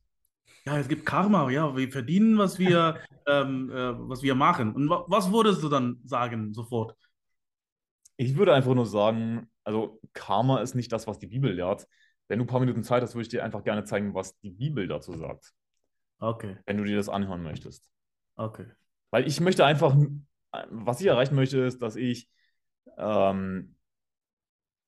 Ja, 0.66 0.78
es 0.78 0.88
gibt 0.88 1.06
Karma, 1.06 1.50
ja, 1.50 1.76
wir 1.76 1.92
verdienen, 1.92 2.38
was 2.38 2.58
wir, 2.60 3.00
ähm, 3.28 3.70
äh, 3.72 3.94
was 4.10 4.22
wir 4.22 4.36
machen. 4.36 4.74
Und 4.74 4.90
wa 4.90 5.06
was 5.08 5.32
würdest 5.32 5.62
du 5.64 5.70
dann 5.70 6.00
sagen 6.06 6.54
sofort? 6.54 6.96
Ich 8.18 8.36
würde 8.38 8.54
einfach 8.54 8.74
nur 8.74 8.86
sagen, 8.86 9.50
also 9.64 10.00
Karma 10.14 10.62
ist 10.62 10.76
nicht 10.76 10.92
das, 10.92 11.08
was 11.08 11.20
die 11.20 11.28
Bibel 11.28 11.54
lehrt. 11.54 11.88
Wenn 12.28 12.40
du 12.40 12.46
ein 12.46 12.48
paar 12.48 12.60
Minuten 12.60 12.84
Zeit 12.84 13.04
hast, 13.04 13.16
würde 13.16 13.24
ich 13.24 13.30
dir 13.30 13.44
einfach 13.44 13.64
gerne 13.64 13.84
zeigen, 13.84 14.14
was 14.14 14.38
die 14.40 14.50
Bibel 14.52 14.88
dazu 14.88 15.14
sagt, 15.14 15.54
Okay, 16.20 16.58
wenn 16.66 16.78
du 16.78 16.84
dir 16.84 16.96
das 16.96 17.10
anhören 17.10 17.44
möchtest. 17.44 17.90
okay. 18.36 18.66
Weil 19.12 19.28
ich 19.28 19.40
möchte 19.40 19.64
einfach 19.64 19.96
was 20.70 21.02
ich 21.02 21.08
erreichen 21.08 21.36
möchte, 21.36 21.60
ist, 21.60 21.82
dass 21.82 21.96
ich 21.96 22.30
ähm, 22.98 23.76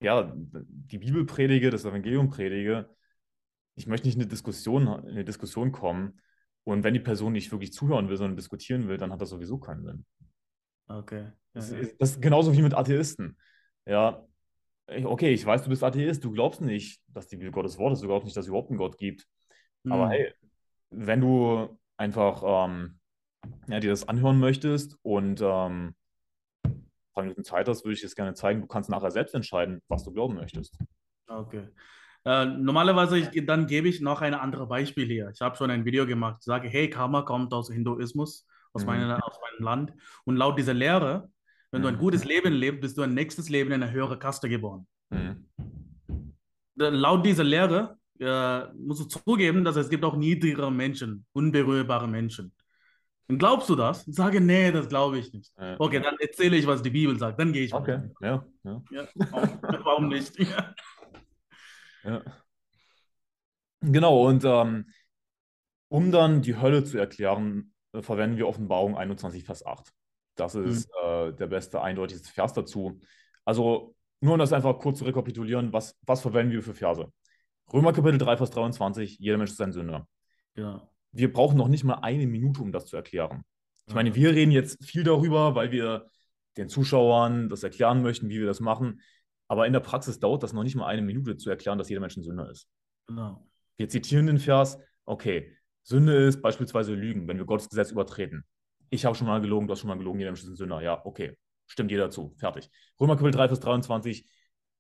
ja, 0.02 0.32
die 0.36 0.98
Bibel 0.98 1.26
predige, 1.26 1.70
das 1.70 1.86
Evangelium 1.86 2.30
predige. 2.30 2.90
Ich 3.76 3.88
möchte 3.88 4.08
nicht 4.08 4.16
in 4.16 4.22
eine 4.22 4.30
Diskussion, 4.30 4.84
in 4.84 5.10
eine 5.10 5.26
Diskussion 5.26 5.72
kommen. 5.72 6.22
Und 6.64 6.84
wenn 6.84 6.94
die 6.94 7.00
Person 7.00 7.34
nicht 7.34 7.52
wirklich 7.52 7.74
zuhören 7.74 8.10
will, 8.10 8.18
sondern 8.18 8.38
diskutieren 8.38 8.88
will, 8.88 8.98
dann 8.98 9.12
hat 9.12 9.22
das 9.22 9.30
sowieso 9.30 9.58
keinen 9.60 9.84
Sinn. 9.84 10.06
Okay. 10.88 11.32
Das 11.54 11.70
ist, 11.70 12.00
das 12.00 12.12
ist 12.12 12.22
genauso 12.22 12.54
wie 12.54 12.62
mit 12.62 12.74
Atheisten. 12.74 13.38
Ja, 13.86 14.26
okay, 14.88 15.34
ich 15.34 15.46
weiß, 15.46 15.64
du 15.64 15.70
bist 15.70 15.84
Atheist, 15.84 16.24
du 16.24 16.32
glaubst 16.32 16.62
nicht, 16.62 17.02
dass 17.08 17.28
die 17.28 17.38
Bibel 17.38 17.52
Gottes 17.52 17.78
Wort 17.78 17.94
ist, 17.94 18.02
du 18.02 18.08
glaubst 18.08 18.26
nicht, 18.26 18.38
dass 18.38 18.46
es 18.46 18.50
überhaupt 18.50 18.70
einen 18.70 18.78
Gott 18.78 18.98
gibt. 18.98 19.28
Aber 19.90 20.06
Hm. 20.06 20.12
hey, 20.12 20.34
wenn 20.92 21.22
du 21.22 21.78
einfach 21.98 22.44
ähm, 22.66 23.00
ja, 23.68 23.80
dir 23.80 23.90
das 23.90 24.08
anhören 24.08 24.40
möchtest 24.40 24.98
und 25.04 25.42
ähm, 25.42 25.96
ein 26.64 26.90
paar 27.14 27.24
Minuten 27.24 27.44
Zeit 27.44 27.68
hast, 27.68 27.84
würde 27.84 27.94
ich 27.94 28.02
dir 28.02 28.08
das 28.08 28.16
gerne 28.16 28.34
zeigen. 28.34 28.62
Du 28.62 28.68
kannst 28.68 28.90
nachher 28.90 29.12
selbst 29.12 29.36
entscheiden, 29.36 29.82
was 29.88 30.04
du 30.04 30.12
glauben 30.12 30.36
möchtest. 30.36 30.78
Okay. 31.28 31.68
Äh, 32.26 32.46
normalerweise, 32.46 33.18
ich, 33.20 33.46
dann 33.46 33.68
gebe 33.68 33.88
ich 33.88 34.02
noch 34.02 34.22
ein 34.22 34.34
anderes 34.34 34.68
Beispiel 34.68 35.06
hier. 35.06 35.30
Ich 35.34 35.42
habe 35.42 35.56
schon 35.56 35.70
ein 35.70 35.86
Video 35.86 36.06
gemacht. 36.08 36.38
Ich 36.40 36.46
sage, 36.46 36.68
hey, 36.68 36.90
Karma 36.90 37.22
kommt 37.22 37.54
aus 37.54 37.70
Hinduismus, 37.72 38.48
aus, 38.74 38.82
Mhm. 38.82 38.88
meiner, 38.88 39.24
aus 39.24 39.38
meinem 39.42 39.64
Land. 39.64 39.94
Und 40.26 40.36
laut 40.38 40.58
dieser 40.58 40.74
Lehre, 40.74 41.30
wenn 41.76 41.82
du 41.82 41.90
ein 41.90 41.98
gutes 41.98 42.24
Leben 42.24 42.54
lebst, 42.54 42.80
bist 42.80 42.98
du 42.98 43.02
ein 43.02 43.14
nächstes 43.14 43.50
Leben 43.50 43.72
in 43.74 43.84
eine 43.84 43.92
höhere 43.92 44.18
Kaste 44.18 44.48
geboren. 44.48 44.88
Mhm. 45.10 45.46
Laut 46.78 47.26
dieser 47.26 47.44
Lehre 47.44 47.98
äh, 48.20 48.66
musst 48.74 49.02
du 49.02 49.06
zugeben, 49.06 49.66
dass 49.66 49.76
es 49.76 49.90
gibt 49.90 50.06
auch 50.06 50.16
niedrigere 50.16 50.72
Menschen, 50.72 51.26
unberührbare 51.34 52.08
Menschen. 52.08 52.54
Und 53.28 53.40
glaubst 53.40 53.68
du 53.70 53.76
das? 53.76 54.06
Sage, 54.06 54.40
nee, 54.40 54.72
das 54.72 54.88
glaube 54.88 55.18
ich 55.18 55.34
nicht. 55.34 55.52
Ja. 55.58 55.76
Okay, 55.78 56.00
dann 56.00 56.16
erzähle 56.20 56.56
ich, 56.56 56.66
was 56.66 56.82
die 56.82 56.92
Bibel 56.92 57.20
sagt. 57.20 57.40
Dann 57.40 57.52
gehe 57.52 57.66
ich 57.66 57.74
Okay, 57.74 58.04
weiter. 58.22 58.46
ja, 58.64 58.82
ja, 58.92 59.08
Ja, 59.20 59.84
warum, 59.84 60.08
nicht? 60.08 60.34
Ja. 60.40 60.76
ja. 62.04 62.22
Genau, 63.82 64.28
und 64.28 64.46
ähm, 64.46 64.86
um 65.90 66.12
dann 66.12 66.42
die 66.42 66.56
Hölle 66.56 66.86
zu 66.86 66.98
erklären, 66.98 67.74
äh, 67.92 68.02
verwenden 68.02 68.38
wir 68.38 68.48
Offenbarung 68.48 68.96
21, 68.96 69.44
Vers 69.44 69.66
8. 69.66 69.92
Das 70.36 70.56
ist 70.56 70.90
äh, 71.04 71.34
der 71.34 71.48
beste, 71.48 71.82
eindeutigste 71.82 72.32
Vers 72.32 72.54
dazu. 72.54 73.00
Also, 73.46 73.96
nur 74.22 74.34
um 74.34 74.40
das 74.40 74.54
einfach 74.54 74.78
kurz 74.80 75.00
zu 75.00 75.06
rekapitulieren, 75.06 75.72
was, 75.72 75.98
was 76.06 76.22
verwenden 76.22 76.54
wir 76.54 76.62
für 76.62 76.74
Verse? 76.74 77.08
Römer 77.74 77.94
Kapitel 77.94 78.18
3, 78.18 78.38
Vers 78.38 78.52
23, 78.52 79.18
jeder 79.20 79.38
Mensch 79.38 79.52
ist 79.52 79.62
ein 79.62 79.72
Sünder. 79.72 80.08
Ja. 80.56 80.88
Wir 81.12 81.32
brauchen 81.32 81.58
noch 81.58 81.68
nicht 81.68 81.84
mal 81.84 81.96
eine 81.96 82.28
Minute, 82.28 82.62
um 82.62 82.72
das 82.72 82.86
zu 82.86 82.96
erklären. 82.96 83.44
Ich 83.88 83.94
meine, 83.94 84.16
wir 84.16 84.32
reden 84.32 84.52
jetzt 84.52 84.84
viel 84.84 85.04
darüber, 85.04 85.56
weil 85.56 85.72
wir 85.72 86.08
den 86.58 86.70
Zuschauern 86.70 87.50
das 87.50 87.64
erklären 87.64 88.02
möchten, 88.02 88.30
wie 88.30 88.40
wir 88.40 88.48
das 88.48 88.60
machen. 88.60 89.02
Aber 89.48 89.68
in 89.68 89.74
der 89.74 89.80
Praxis 89.80 90.20
dauert 90.20 90.44
das 90.44 90.54
noch 90.54 90.64
nicht 90.64 90.76
mal 90.76 90.88
eine 90.88 91.02
Minute 91.02 91.38
zu 91.38 91.50
erklären, 91.50 91.78
dass 91.78 91.90
jeder 91.90 92.02
Mensch 92.02 92.18
ein 92.18 92.24
Sünder 92.24 92.50
ist. 92.50 92.68
Genau. 93.08 93.48
Wir 93.78 93.90
zitieren 93.90 94.28
den 94.28 94.40
Vers, 94.40 94.80
okay, 95.06 95.56
Sünde 95.84 96.16
ist 96.26 96.42
beispielsweise 96.42 96.94
Lügen, 96.94 97.28
wenn 97.28 97.38
wir 97.38 97.46
Gottes 97.46 97.70
Gesetz 97.70 97.92
übertreten. 97.92 98.44
Ich 98.96 99.04
habe 99.04 99.14
schon 99.14 99.28
mal 99.28 99.42
gelogen, 99.42 99.68
du 99.68 99.74
hast 99.74 99.82
schon 99.82 99.90
mal 99.90 99.98
gelogen, 99.98 100.20
jeder 100.20 100.32
Mensch 100.32 100.42
ist 100.42 100.48
ein 100.48 100.56
Sünder. 100.56 100.82
Ja, 100.82 101.06
okay, 101.06 101.38
stimmt 101.68 101.92
jeder 101.92 102.10
zu, 102.10 102.34
fertig. 102.38 102.70
Römer 103.00 103.18
Kapitel 103.18 103.38
3, 103.38 103.50
Vers 103.50 103.60
23, 103.60 104.26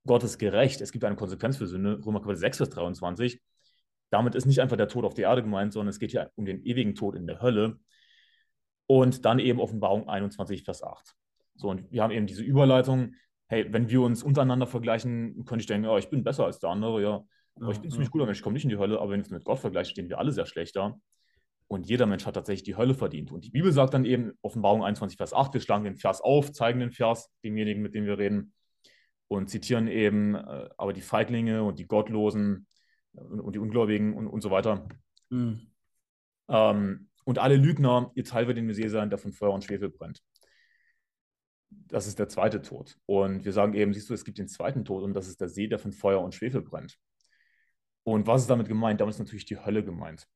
Gott 0.06 0.24
ist 0.24 0.38
gerecht, 0.38 0.80
es 0.80 0.94
gibt 0.94 1.04
eine 1.04 1.18
Konsequenz 1.18 1.58
für 1.58 1.68
Sünde. 1.68 2.00
Römer 2.06 2.22
Kapitel 2.22 2.38
6, 2.38 2.58
Vers 2.58 2.70
23, 2.70 3.42
damit 4.12 4.36
ist 4.36 4.46
nicht 4.46 4.62
einfach 4.62 4.78
der 4.78 4.88
Tod 4.88 5.04
auf 5.04 5.16
der 5.16 5.26
Erde 5.26 5.44
gemeint, 5.44 5.74
sondern 5.74 5.90
es 5.90 6.00
geht 6.00 6.12
hier 6.12 6.32
um 6.36 6.46
den 6.46 6.64
ewigen 6.64 6.96
Tod 6.96 7.16
in 7.16 7.28
der 7.28 7.42
Hölle. 7.42 7.78
Und 8.88 9.26
dann 9.26 9.40
eben 9.40 9.60
Offenbarung 9.60 10.08
21, 10.08 10.64
Vers 10.64 10.82
8. 10.82 11.14
So, 11.56 11.70
und 11.70 11.92
wir 11.92 12.02
haben 12.02 12.12
eben 12.12 12.26
diese 12.26 12.44
Überleitung, 12.44 13.16
hey, 13.48 13.68
wenn 13.74 13.90
wir 13.90 14.02
uns 14.02 14.24
untereinander 14.24 14.68
vergleichen, 14.68 15.44
könnte 15.44 15.64
ich 15.64 15.68
denken, 15.68 15.88
ja, 15.88 15.98
ich 15.98 16.10
bin 16.10 16.24
besser 16.24 16.46
als 16.46 16.60
der 16.60 16.70
andere, 16.70 17.02
ja, 17.02 17.26
aber 17.56 17.72
ich 17.72 17.80
bin 17.80 17.90
ein 17.90 17.92
ziemlich 17.92 18.12
guter 18.12 18.26
Mensch, 18.26 18.38
ich 18.38 18.44
komme 18.44 18.54
nicht 18.54 18.64
in 18.64 18.70
die 18.70 18.78
Hölle, 18.78 19.00
aber 19.00 19.12
wenn 19.12 19.20
ich 19.20 19.26
es 19.26 19.32
mit 19.32 19.44
Gott 19.44 19.60
vergleiche, 19.60 19.92
stehen 19.92 20.08
wir 20.08 20.20
alle 20.20 20.32
sehr 20.32 20.46
schlecht 20.46 20.76
da. 20.78 20.96
Und 21.68 21.88
jeder 21.88 22.06
Mensch 22.06 22.26
hat 22.26 22.36
tatsächlich 22.36 22.64
die 22.64 22.78
Hölle 22.78 22.94
verdient. 22.94 23.32
Und 23.32 23.44
die 23.44 23.50
Bibel 23.50 23.72
sagt 23.72 23.94
dann 23.94 24.06
eben, 24.06 24.34
Offenbarung 24.42 24.84
21, 24.84 25.18
Vers 25.18 25.34
8, 25.34 25.54
wir 25.54 25.62
schlagen 25.62 25.84
den 25.84 25.96
Vers 25.96 26.22
auf, 26.22 26.52
zeigen 26.52 26.80
den 26.80 26.92
Vers 26.92 27.32
demjenigen, 27.44 27.82
mit 27.82 27.96
dem 27.96 28.06
wir 28.06 28.18
reden, 28.18 28.54
und 29.28 29.50
zitieren 29.50 29.88
eben, 29.88 30.36
äh, 30.36 30.70
aber 30.78 30.94
die 30.94 31.02
Feiglinge 31.02 31.64
und 31.64 31.80
die 31.80 31.88
Gottlosen 31.88 32.68
und, 33.14 33.40
und 33.40 33.56
die 33.56 33.60
Ungläubigen 33.60 34.14
und, 34.14 34.28
und 34.28 34.42
so 34.42 34.52
weiter. 34.52 34.88
Hm. 35.32 35.72
Ähm, 36.48 37.10
und 37.24 37.40
alle 37.40 37.56
Lügner, 37.56 38.12
ihr 38.14 38.24
Teil 38.24 38.48
wird 38.48 38.58
in 38.58 38.68
mir 38.68 38.76
See 38.76 38.88
sein, 38.88 39.10
der 39.10 39.18
von 39.18 39.32
Feuer 39.32 39.54
und 39.54 39.64
Schwefel 39.64 39.90
brennt. 39.90 40.22
Das 41.70 42.06
ist 42.06 42.20
der 42.20 42.30
zweite 42.30 42.62
Tod. 42.62 42.98
Und 43.08 43.44
wir 43.44 43.52
sagen 43.52 43.74
eben, 43.74 43.94
siehst 43.94 44.10
du, 44.10 44.14
es 44.14 44.24
gibt 44.24 44.38
den 44.38 44.48
zweiten 44.48 44.86
Tod 44.86 45.04
und 45.04 45.14
das 45.14 45.28
ist 45.28 45.42
der 45.42 45.50
See, 45.50 45.68
der 45.68 45.80
von 45.80 45.92
Feuer 45.92 46.22
und 46.22 46.36
Schwefel 46.36 46.62
brennt. 46.62 47.00
Und 48.04 48.28
was 48.28 48.42
ist 48.42 48.50
damit 48.50 48.68
gemeint? 48.68 49.02
Damit 49.02 49.16
ist 49.16 49.20
natürlich 49.20 49.46
die 49.46 49.58
Hölle 49.58 49.84
gemeint. 49.84 50.28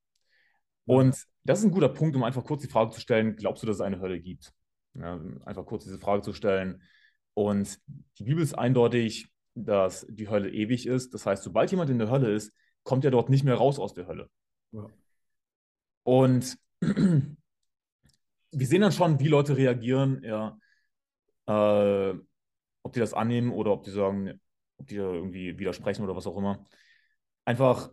Und 0.90 1.28
das 1.44 1.60
ist 1.60 1.66
ein 1.66 1.72
guter 1.72 1.90
Punkt, 1.90 2.16
um 2.16 2.24
einfach 2.24 2.44
kurz 2.44 2.64
die 2.64 2.68
Frage 2.68 2.90
zu 2.90 3.00
stellen, 3.00 3.36
glaubst 3.36 3.62
du, 3.62 3.68
dass 3.68 3.76
es 3.76 3.82
eine 3.82 4.00
Hölle 4.00 4.20
gibt? 4.20 4.52
Ja, 4.96 5.22
einfach 5.46 5.64
kurz 5.68 5.84
diese 5.84 6.00
Frage 6.00 6.24
zu 6.24 6.34
stellen. 6.34 6.82
Und 7.36 7.78
die 8.18 8.24
Bibel 8.24 8.42
ist 8.42 8.56
eindeutig, 8.58 9.32
dass 9.54 10.08
die 10.10 10.30
Hölle 10.30 10.50
ewig 10.50 10.88
ist. 10.88 11.14
Das 11.14 11.28
heißt, 11.28 11.44
sobald 11.44 11.70
jemand 11.70 11.92
in 11.92 12.00
der 12.00 12.10
Hölle 12.10 12.34
ist, 12.34 12.52
kommt 12.82 13.06
er 13.06 13.12
dort 13.12 13.30
nicht 13.30 13.44
mehr 13.44 13.54
raus 13.54 13.78
aus 13.78 13.94
der 13.94 14.08
Hölle. 14.08 14.32
Ja. 14.72 14.88
Und 16.02 16.58
wir 16.82 17.38
sehen 18.52 18.82
dann 18.82 18.92
schon, 18.92 19.20
wie 19.20 19.28
Leute 19.28 19.58
reagieren, 19.58 20.24
ja, 20.24 20.58
äh, 21.46 22.18
ob 22.82 22.94
die 22.94 23.00
das 23.00 23.14
annehmen 23.14 23.52
oder 23.52 23.74
ob 23.74 23.84
die 23.84 23.92
sagen, 23.92 24.42
ob 24.78 24.88
die 24.88 24.96
da 24.96 25.04
irgendwie 25.04 25.60
widersprechen 25.60 26.04
oder 26.04 26.16
was 26.16 26.26
auch 26.26 26.38
immer. 26.38 26.66
Einfach, 27.46 27.92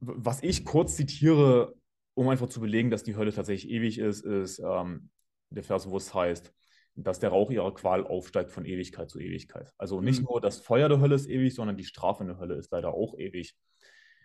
was 0.00 0.42
ich 0.42 0.64
kurz 0.64 0.96
zitiere, 0.96 1.74
um 2.14 2.28
einfach 2.28 2.48
zu 2.48 2.60
belegen, 2.60 2.90
dass 2.90 3.02
die 3.02 3.16
Hölle 3.16 3.32
tatsächlich 3.32 3.70
ewig 3.70 3.98
ist, 3.98 4.24
ist 4.24 4.60
ähm, 4.60 5.10
der 5.50 5.64
Vers, 5.64 5.90
wo 5.90 5.96
es 5.96 6.14
heißt, 6.14 6.52
dass 6.94 7.20
der 7.20 7.30
Rauch 7.30 7.50
ihrer 7.50 7.72
Qual 7.74 8.06
aufsteigt 8.06 8.50
von 8.50 8.64
Ewigkeit 8.64 9.08
zu 9.08 9.20
Ewigkeit. 9.20 9.72
Also 9.78 10.00
nicht 10.00 10.20
Mhm. 10.20 10.26
nur 10.30 10.40
das 10.40 10.58
Feuer 10.58 10.88
der 10.88 11.00
Hölle 11.00 11.14
ist 11.14 11.28
ewig, 11.28 11.54
sondern 11.54 11.76
die 11.76 11.84
Strafe 11.84 12.24
in 12.24 12.28
der 12.28 12.38
Hölle 12.38 12.56
ist 12.56 12.72
leider 12.72 12.92
auch 12.92 13.16
ewig. 13.18 13.54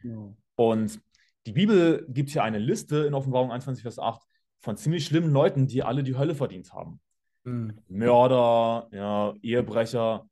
Ja. 0.03 0.33
Und 0.55 0.99
die 1.45 1.51
Bibel 1.51 2.05
gibt 2.09 2.29
hier 2.29 2.43
eine 2.43 2.57
Liste 2.57 3.05
in 3.05 3.13
Offenbarung 3.13 3.51
21, 3.51 3.83
Vers 3.83 3.99
8 3.99 4.21
von 4.59 4.77
ziemlich 4.77 5.05
schlimmen 5.05 5.31
Leuten, 5.31 5.67
die 5.67 5.83
alle 5.83 6.03
die 6.03 6.17
Hölle 6.17 6.35
verdient 6.35 6.73
haben. 6.73 6.99
Hm. 7.45 7.77
Mörder, 7.89 8.87
ja, 8.91 9.33
Ehebrecher, 9.41 10.25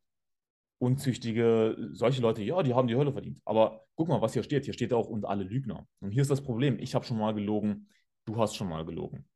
Unzüchtige, 0.82 1.78
solche 1.92 2.24
Leute, 2.24 2.42
ja, 2.42 2.64
die 2.64 2.74
haben 2.74 2.88
die 2.88 2.96
Hölle 2.96 3.12
verdient. 3.12 3.40
Aber 3.46 3.86
guck 3.94 4.08
mal, 4.08 4.20
was 4.20 4.34
hier 4.34 4.42
steht. 4.42 4.66
Hier 4.66 4.74
steht 4.74 4.94
auch 4.94 5.08
und 5.08 5.26
alle 5.26 5.44
Lügner. 5.44 5.88
Und 6.00 6.10
hier 6.10 6.24
ist 6.24 6.32
das 6.32 6.42
Problem. 6.42 6.80
Ich 6.80 6.96
habe 6.96 7.06
schon 7.06 7.20
mal 7.20 7.36
gelogen, 7.36 7.88
du 8.26 8.38
hast 8.38 8.56
schon 8.56 8.68
mal 8.68 8.84
gelogen. 8.84 9.30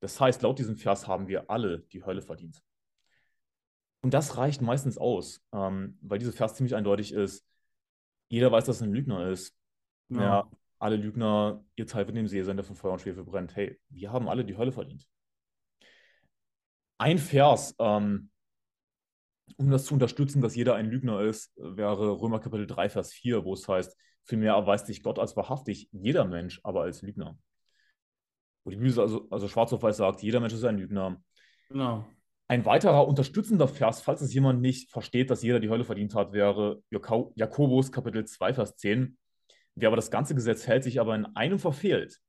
Das 0.00 0.20
heißt, 0.20 0.42
laut 0.42 0.58
diesem 0.58 0.76
Vers 0.76 1.08
haben 1.08 1.28
wir 1.28 1.48
alle 1.48 1.80
die 1.92 2.04
Hölle 2.04 2.20
verdient. 2.20 2.62
Und 4.02 4.12
das 4.12 4.36
reicht 4.36 4.60
meistens 4.60 4.98
aus, 4.98 5.42
ähm, 5.54 5.96
weil 6.02 6.18
dieser 6.18 6.32
Vers 6.32 6.56
ziemlich 6.56 6.74
eindeutig 6.74 7.12
ist. 7.14 7.46
Jeder 8.28 8.52
weiß, 8.52 8.64
dass 8.66 8.82
er 8.82 8.88
ein 8.88 8.92
Lügner 8.92 9.28
ist. 9.30 9.56
Ja, 10.10 10.20
Ja. 10.20 10.50
alle 10.78 10.96
Lügner, 10.96 11.64
ihr 11.76 11.86
Teil 11.86 12.06
wird 12.06 12.10
in 12.18 12.24
dem 12.24 12.28
See 12.28 12.42
sein, 12.42 12.56
der 12.56 12.64
von 12.64 12.76
Feuer 12.76 12.92
und 12.92 13.00
Schwefel 13.00 13.24
brennt. 13.24 13.56
Hey, 13.56 13.80
wir 13.88 14.12
haben 14.12 14.28
alle 14.28 14.44
die 14.44 14.58
Hölle 14.58 14.72
verdient. 14.72 15.08
Ein 16.98 17.16
Vers, 17.18 17.74
ähm, 17.78 18.28
um 19.56 19.70
das 19.70 19.84
zu 19.84 19.94
unterstützen, 19.94 20.40
dass 20.40 20.54
jeder 20.56 20.74
ein 20.74 20.90
Lügner 20.90 21.20
ist, 21.20 21.52
wäre 21.56 22.20
Römer 22.20 22.40
Kapitel 22.40 22.66
3, 22.66 22.88
Vers 22.88 23.12
4, 23.12 23.44
wo 23.44 23.54
es 23.54 23.68
heißt, 23.68 23.96
vielmehr 24.24 24.54
erweist 24.54 24.86
sich 24.86 25.02
Gott 25.02 25.18
als 25.18 25.36
wahrhaftig, 25.36 25.88
jeder 25.92 26.24
Mensch 26.24 26.60
aber 26.62 26.82
als 26.82 27.02
Lügner. 27.02 27.38
Wo 28.64 28.70
die 28.70 28.76
Bibel 28.76 29.00
also, 29.00 29.28
also 29.30 29.48
schwarz 29.48 29.72
auf 29.72 29.82
weiß 29.82 29.96
sagt, 29.96 30.22
jeder 30.22 30.40
Mensch 30.40 30.52
ist 30.54 30.64
ein 30.64 30.78
Lügner. 30.78 31.22
Genau. 31.68 32.04
Ein 32.48 32.64
weiterer 32.64 33.08
unterstützender 33.08 33.66
Vers, 33.66 34.02
falls 34.02 34.20
es 34.20 34.34
jemand 34.34 34.60
nicht 34.60 34.90
versteht, 34.90 35.30
dass 35.30 35.42
jeder 35.42 35.58
die 35.58 35.70
Hölle 35.70 35.84
verdient 35.84 36.14
hat, 36.14 36.32
wäre 36.32 36.82
Jako- 36.90 37.32
Jakobus 37.34 37.90
Kapitel 37.90 38.24
2, 38.24 38.54
Vers 38.54 38.76
10. 38.76 39.16
Wer 39.74 39.88
aber 39.88 39.96
das 39.96 40.10
ganze 40.10 40.34
Gesetz 40.34 40.66
hält, 40.66 40.84
sich 40.84 41.00
aber 41.00 41.14
in 41.14 41.26
einem 41.34 41.58
verfehlt, 41.58 42.20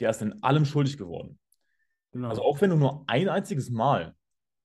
der 0.00 0.10
ist 0.10 0.22
in 0.22 0.42
allem 0.42 0.64
schuldig 0.64 0.96
geworden. 0.96 1.38
Genau. 2.12 2.28
Also 2.28 2.42
auch 2.42 2.60
wenn 2.60 2.70
du 2.70 2.76
nur 2.76 3.04
ein 3.06 3.28
einziges 3.28 3.70
Mal 3.70 4.14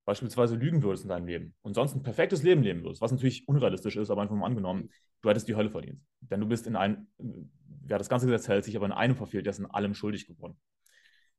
beispielsweise 0.06 0.56
lügen 0.56 0.84
würdest 0.84 1.04
in 1.04 1.10
deinem 1.10 1.28
Leben 1.28 1.56
und 1.62 1.74
sonst 1.74 1.96
ein 1.96 2.04
perfektes 2.04 2.44
Leben 2.44 2.62
leben 2.62 2.84
würdest, 2.84 3.02
was 3.02 3.12
natürlich 3.12 3.48
unrealistisch 3.48 3.96
ist, 3.98 4.10
aber 4.10 4.22
einfach 4.22 4.36
mal 4.36 4.46
angenommen, 4.46 4.90
du 5.22 5.30
hättest 5.30 5.48
die 5.48 5.56
Hölle 5.56 5.70
verdient. 5.70 6.00
Denn 6.22 6.40
du 6.40 6.48
bist 6.48 6.68
in 6.68 6.76
einem, 6.76 7.08
wer 7.18 7.98
das 7.98 8.08
ganze 8.10 8.28
Gesetz 8.28 8.48
hält, 8.48 8.64
sich 8.66 8.76
aber 8.78 8.86
in 8.86 8.92
einem 8.92 9.16
verfehlt, 9.16 9.46
der 9.46 9.52
ist 9.52 9.60
in 9.60 9.66
allem 9.66 9.94
schuldig 9.94 10.28
geworden. 10.28 10.58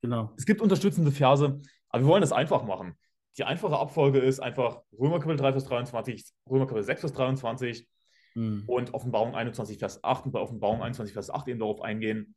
genau. 0.03 0.33
Es 0.37 0.47
gibt 0.47 0.61
unterstützende 0.61 1.13
Verse, 1.13 1.61
aber 1.89 2.03
wir 2.03 2.09
wollen 2.09 2.21
das 2.21 2.33
einfach 2.33 2.65
machen. 2.65 2.95
Die 3.39 3.45
einfache 3.45 3.79
Abfolge 3.79 4.19
ist 4.19 4.41
einfach 4.41 4.83
Römer 4.99 5.21
Kapitel 5.21 5.37
3, 5.37 5.53
Vers 5.53 5.65
23, 5.65 6.25
Römer 6.51 6.67
Kapitel 6.67 6.85
6, 6.85 7.01
Vers 7.01 7.13
23 7.13 7.89
Hm. 8.35 8.65
und 8.67 8.93
Offenbarung 8.93 9.35
21, 9.35 9.79
Vers 9.79 10.05
8 10.05 10.27
und 10.27 10.33
bei 10.33 10.41
Offenbarung 10.41 10.83
21, 10.83 11.15
Vers 11.15 11.31
8 11.31 11.49
eben 11.49 11.59
darauf 11.59 11.81
eingehen, 11.81 12.35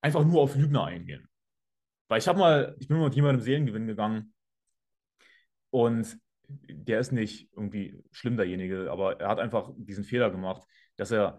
einfach 0.00 0.24
nur 0.24 0.40
auf 0.40 0.56
Lügner 0.56 0.84
eingehen. 0.84 1.28
Weil 2.08 2.20
ich 2.20 2.26
habe 2.28 2.38
mal, 2.38 2.74
ich 2.78 2.88
bin 2.88 2.96
mal 2.96 3.04
mit 3.04 3.14
jemandem 3.16 3.42
Seelengewinn 3.42 3.86
gegangen 3.86 4.32
Und 5.76 6.18
der 6.48 7.00
ist 7.00 7.12
nicht 7.12 7.50
irgendwie 7.52 8.02
schlimm, 8.12 8.38
derjenige, 8.38 8.90
aber 8.90 9.20
er 9.20 9.28
hat 9.28 9.38
einfach 9.40 9.72
diesen 9.76 10.04
Fehler 10.04 10.30
gemacht, 10.30 10.62
dass 10.96 11.10
er 11.10 11.38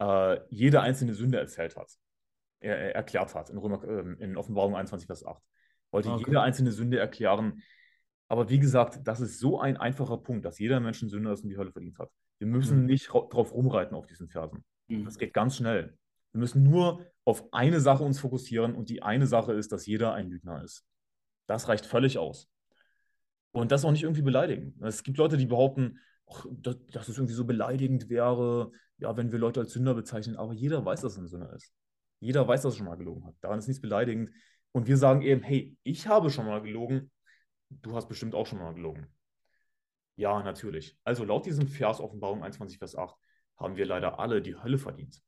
äh, 0.00 0.40
jede 0.48 0.80
einzelne 0.80 1.12
Sünde 1.12 1.38
erzählt 1.38 1.76
hat. 1.76 1.90
Er, 2.60 2.78
er 2.78 2.94
erklärt 2.94 3.34
hat 3.34 3.50
in, 3.50 3.58
Römer, 3.58 3.84
äh, 3.84 4.24
in 4.24 4.38
Offenbarung 4.38 4.74
21, 4.74 5.06
Vers 5.06 5.26
8. 5.26 5.42
Wollte 5.90 6.10
Okay. 6.12 6.24
jede 6.28 6.40
einzelne 6.40 6.72
Sünde 6.72 6.98
erklären. 6.98 7.62
Aber 8.28 8.48
wie 8.48 8.58
gesagt, 8.58 9.00
das 9.04 9.20
ist 9.20 9.38
so 9.38 9.60
ein 9.60 9.76
einfacher 9.76 10.16
Punkt, 10.16 10.46
dass 10.46 10.58
jeder 10.58 10.80
Mensch 10.80 11.02
ein 11.02 11.10
Sünder 11.10 11.32
ist 11.32 11.42
und 11.42 11.50
die 11.50 11.58
Hölle 11.58 11.70
verdient 11.72 11.98
hat. 11.98 12.10
Wir 12.38 12.46
müssen 12.46 12.80
Mhm. 12.80 12.86
nicht 12.86 13.12
ra- 13.14 13.26
drauf 13.28 13.52
rumreiten 13.52 13.94
auf 13.94 14.06
diesen 14.06 14.28
Versen. 14.30 14.64
Mhm. 14.88 15.04
Das 15.04 15.18
geht 15.18 15.34
ganz 15.34 15.56
schnell. 15.56 15.98
Wir 16.32 16.38
müssen 16.40 16.62
nur 16.62 17.04
auf 17.26 17.52
eine 17.52 17.80
Sache 17.80 18.02
uns 18.02 18.18
fokussieren 18.18 18.74
und 18.74 18.88
die 18.88 19.02
eine 19.02 19.26
Sache 19.26 19.52
ist, 19.52 19.72
dass 19.72 19.84
jeder 19.84 20.14
ein 20.14 20.30
Lügner 20.30 20.64
ist. 20.64 20.86
Das 21.46 21.68
reicht 21.68 21.84
völlig 21.84 22.16
aus. 22.16 22.48
Und 23.54 23.70
das 23.70 23.84
auch 23.84 23.92
nicht 23.92 24.02
irgendwie 24.02 24.22
beleidigen. 24.22 24.74
Es 24.82 25.04
gibt 25.04 25.16
Leute, 25.16 25.36
die 25.36 25.46
behaupten, 25.46 26.00
ach, 26.28 26.44
dass, 26.50 26.76
dass 26.86 27.08
es 27.08 27.16
irgendwie 27.16 27.34
so 27.34 27.44
beleidigend 27.44 28.08
wäre, 28.08 28.72
ja, 28.98 29.16
wenn 29.16 29.30
wir 29.30 29.38
Leute 29.38 29.60
als 29.60 29.72
Sünder 29.72 29.94
bezeichnen, 29.94 30.34
aber 30.34 30.52
jeder 30.52 30.84
weiß, 30.84 31.02
dass 31.02 31.16
er 31.16 31.22
ein 31.22 31.28
Sünder 31.28 31.52
ist. 31.52 31.72
Jeder 32.18 32.48
weiß, 32.48 32.62
dass 32.62 32.74
er 32.74 32.78
schon 32.78 32.86
mal 32.86 32.96
gelogen 32.96 33.24
hat. 33.24 33.36
Daran 33.40 33.60
ist 33.60 33.68
nichts 33.68 33.80
beleidigend. 33.80 34.32
Und 34.72 34.88
wir 34.88 34.96
sagen 34.96 35.22
eben, 35.22 35.40
hey, 35.44 35.76
ich 35.84 36.08
habe 36.08 36.30
schon 36.30 36.46
mal 36.46 36.62
gelogen, 36.62 37.12
du 37.70 37.94
hast 37.94 38.08
bestimmt 38.08 38.34
auch 38.34 38.46
schon 38.48 38.58
mal 38.58 38.74
gelogen. 38.74 39.06
Ja, 40.16 40.42
natürlich. 40.42 40.98
Also 41.04 41.24
laut 41.24 41.46
diesem 41.46 41.68
Vers 41.68 42.00
Offenbarung 42.00 42.42
21, 42.42 42.78
Vers 42.78 42.96
8 42.96 43.14
haben 43.56 43.76
wir 43.76 43.86
leider 43.86 44.18
alle 44.18 44.42
die 44.42 44.56
Hölle 44.56 44.78
verdient. 44.78 45.22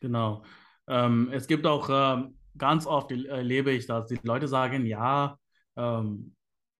Genau. 0.00 0.44
Ähm, 0.88 1.30
es 1.32 1.46
gibt 1.46 1.64
auch 1.64 1.88
ähm, 1.90 2.36
ganz 2.58 2.86
oft 2.86 3.12
äh, 3.12 3.24
erlebe 3.24 3.70
ich, 3.70 3.86
dass 3.86 4.08
die 4.08 4.20
Leute 4.22 4.46
sagen, 4.46 4.84
ja, 4.84 5.38
ähm, 5.76 6.34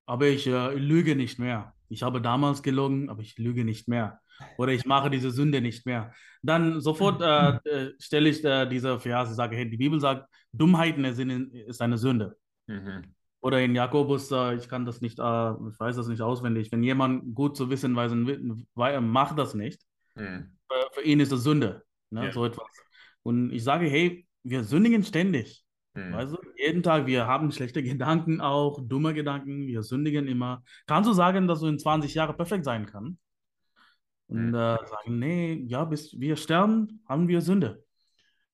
aber 0.07 0.27
ich 0.29 0.47
äh, 0.47 0.75
lüge 0.75 1.17
nicht 1.17 1.39
mehr. 1.39 1.75
Ich 1.89 2.03
habe 2.03 2.21
damals 2.21 2.63
gelogen, 2.63 3.09
aber 3.11 3.21
ich 3.23 3.39
lüge 3.39 3.65
nicht 3.65 3.89
mehr. 3.89 4.21
Oder 4.59 4.73
ich 4.73 4.85
mache 4.85 5.11
diese 5.11 5.31
Sünde 5.31 5.61
nicht 5.61 5.87
mehr. 5.87 6.13
Dann 6.43 6.81
sofort 6.81 7.23
äh, 7.23 7.57
äh, 7.69 7.93
stelle 8.01 8.29
ich 8.29 8.45
äh, 8.45 8.67
diese 8.67 8.99
Verse, 8.99 9.35
sage, 9.35 9.57
hey, 9.57 9.69
die 9.69 9.77
Bibel 9.77 10.01
sagt, 10.01 10.29
Dummheiten 10.53 11.13
sind- 11.15 11.55
ist 11.55 11.81
eine 11.81 11.99
Sünde. 11.99 12.37
Mhm. 12.67 13.03
Oder 13.41 13.61
in 13.63 13.75
Jakobus, 13.75 14.31
äh, 14.33 14.55
ich 14.57 14.69
kann 14.69 14.87
das 14.87 15.01
nicht, 15.03 15.19
äh, 15.19 15.23
ich 15.71 15.79
weiß 15.79 15.97
das 15.97 16.09
nicht 16.09 16.23
auswendig. 16.23 16.73
Wenn 16.73 16.83
jemand 16.83 17.35
gut 17.35 17.57
zu 17.57 17.69
wissen 17.71 17.95
weiß, 17.95 18.13
macht 19.03 19.39
das 19.39 19.55
nicht, 19.55 19.83
Mhm. 20.17 20.57
für, 20.69 20.89
für 20.95 21.03
ihn 21.03 21.21
ist 21.21 21.33
es 21.33 21.43
Sünde. 21.43 21.83
Ne? 22.11 22.27
Ja. 22.27 22.33
So 22.33 22.45
etwas. 22.45 22.67
Und 23.23 23.51
ich 23.53 23.63
sage, 23.65 23.87
hey, 23.87 24.27
wir 24.45 24.63
sündigen 24.65 25.03
ständig. 25.03 25.65
Mhm. 25.95 26.13
Weißt 26.13 26.33
du, 26.33 26.39
jeden 26.65 26.83
Tag, 26.83 27.07
wir 27.07 27.27
haben 27.27 27.53
schlechte 27.53 27.83
Gedanken 27.85 28.41
auch, 28.41 28.81
dumme 28.83 29.15
Gedanken, 29.15 29.67
wir 29.67 29.83
sündigen 29.83 30.27
immer. 30.29 30.63
Kannst 30.87 31.09
du 31.09 31.15
sagen, 31.15 31.49
dass 31.49 31.61
du 31.61 31.67
in 31.69 31.79
20 31.79 32.15
Jahren 32.15 32.37
perfekt 32.37 32.65
sein 32.65 32.87
kannst? 32.87 33.19
Und 34.27 34.51
Mhm. 34.51 34.55
äh, 34.55 34.77
sagen, 34.87 35.19
nee, 35.19 35.65
ja, 35.69 35.85
bis 35.85 36.19
wir 36.19 36.37
sterben, 36.37 37.03
haben 37.09 37.29
wir 37.29 37.41
Sünde. 37.41 37.85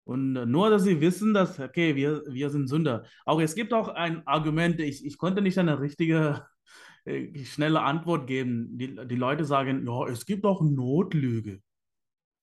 Und 0.04 0.36
äh, 0.36 0.46
nur, 0.46 0.70
dass 0.70 0.84
sie 0.84 1.00
wissen, 1.00 1.34
dass, 1.34 1.60
okay, 1.60 1.96
wir, 1.96 2.24
wir 2.28 2.50
sind 2.50 2.68
Sünder. 2.68 3.04
Auch 3.26 3.40
es 3.40 3.54
gibt 3.54 3.72
auch 3.74 3.88
ein 3.88 4.26
Argument, 4.26 4.80
ich, 4.80 5.04
ich 5.04 5.18
konnte 5.18 5.42
nicht 5.42 5.58
eine 5.58 5.80
richtige, 5.80 6.46
äh, 7.06 7.44
schnelle 7.44 7.82
Antwort 7.82 8.26
geben. 8.26 8.78
Die, 8.78 8.96
die 9.08 9.16
Leute 9.16 9.44
sagen, 9.44 9.86
ja, 9.86 10.06
es 10.08 10.26
gibt 10.26 10.44
auch 10.46 10.62
Notlüge. 10.62 11.62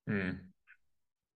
Mhm. 0.05 0.53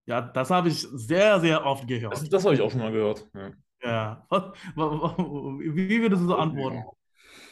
Ja, 0.05 0.21
das 0.21 0.49
habe 0.51 0.69
ich 0.69 0.81
sehr, 0.81 1.39
sehr 1.39 1.65
oft 1.65 1.89
Das, 2.09 2.21
gehört. 2.21 2.33
das 2.33 2.43
habe 2.45 2.55
ich 2.55 2.61
auch 2.61 2.71
schon 2.71 2.81
mal 2.81 2.91
gehört. 2.91 3.27
Ja. 3.33 3.51
Ja. 3.83 4.25
Wie 4.29 6.01
würdest 6.01 6.21
du 6.23 6.27
so 6.27 6.35
antworten? 6.35 6.83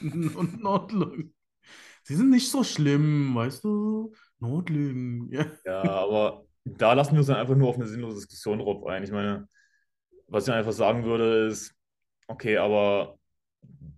Und 0.01 0.61
Notlügen. 0.61 1.33
Sie 2.03 2.15
sind 2.15 2.29
nicht 2.29 2.49
so 2.49 2.63
schlimm, 2.63 3.35
weißt 3.35 3.63
du? 3.63 4.13
Notlügen. 4.39 5.31
Ja. 5.31 5.45
Ja, 5.65 5.81
aber 5.83 6.45
da 6.63 6.93
lassen 6.93 7.11
wir 7.13 7.19
uns 7.19 7.27
dann 7.27 7.37
einfach 7.37 7.55
nur 7.55 7.69
auf 7.69 7.75
eine 7.75 7.87
sinnlose 7.87 8.17
Diskussion 8.17 8.59
drauf 8.59 8.85
ein. 8.85 9.03
Ich 9.03 9.11
meine, 9.11 9.47
was 10.27 10.47
ich 10.47 10.53
einfach 10.53 10.71
sagen 10.71 11.03
würde, 11.03 11.47
ist, 11.47 11.75
okay, 12.27 12.57
aber 12.57 13.17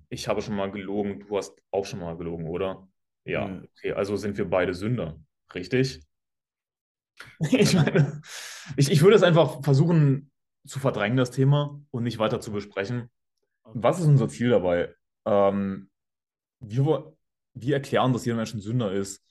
ich 0.10 0.28
habe 0.28 0.42
schon 0.42 0.56
mal 0.56 0.72
gelogen, 0.72 1.26
du 1.28 1.38
hast 1.38 1.62
auch 1.72 1.86
schon 1.86 2.00
mal 2.00 2.18
gelogen, 2.18 2.48
oder? 2.48 2.88
Ja, 3.26 3.48
Ja. 3.48 3.62
okay, 3.78 3.94
also 3.94 4.16
sind 4.16 4.38
wir 4.38 4.50
beide 4.50 4.74
Sünder, 4.74 5.20
richtig? 5.54 6.02
Ich 7.52 7.74
meine, 7.74 8.22
ich, 8.78 8.92
ich 8.92 9.02
würde 9.02 9.16
es 9.16 9.24
einfach 9.24 9.64
versuchen 9.64 10.31
zu 10.66 10.80
verdrängen, 10.80 11.18
das 11.18 11.32
Thema, 11.32 11.82
und 11.92 12.04
nicht 12.04 12.20
weiter 12.20 12.40
zu 12.40 12.52
besprechen. 12.52 13.10
Was 13.64 14.00
ist 14.00 14.08
unser 14.08 14.28
Ziel 14.28 14.50
dabei? 14.50 14.94
Ähm, 15.26 15.90
wir, 16.60 17.16
wir 17.54 17.76
erklären, 17.76 18.14
dass 18.14 18.26
jeder 18.26 18.38
Mensch 18.38 18.54
ein 18.54 18.62
Sünder 18.62 18.92
ist, 18.92 19.26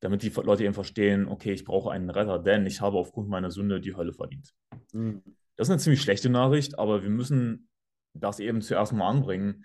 damit 0.00 0.22
die 0.22 0.28
Leute 0.28 0.64
eben 0.64 0.74
verstehen, 0.74 1.26
okay, 1.26 1.52
ich 1.52 1.64
brauche 1.64 1.90
einen 1.90 2.10
Retter, 2.10 2.38
denn 2.38 2.66
ich 2.66 2.80
habe 2.80 2.98
aufgrund 2.98 3.28
meiner 3.28 3.50
Sünde 3.50 3.80
die 3.80 3.96
Hölle 3.96 4.12
verdient. 4.12 4.52
Mhm. 4.92 5.22
Das 5.56 5.68
ist 5.68 5.70
eine 5.72 5.80
ziemlich 5.80 6.02
schlechte 6.02 6.28
Nachricht, 6.28 6.78
aber 6.78 7.02
wir 7.02 7.10
müssen 7.10 7.68
das 8.12 8.40
eben 8.40 8.60
zuerst 8.60 8.92
mal 8.92 9.08
anbringen, 9.08 9.64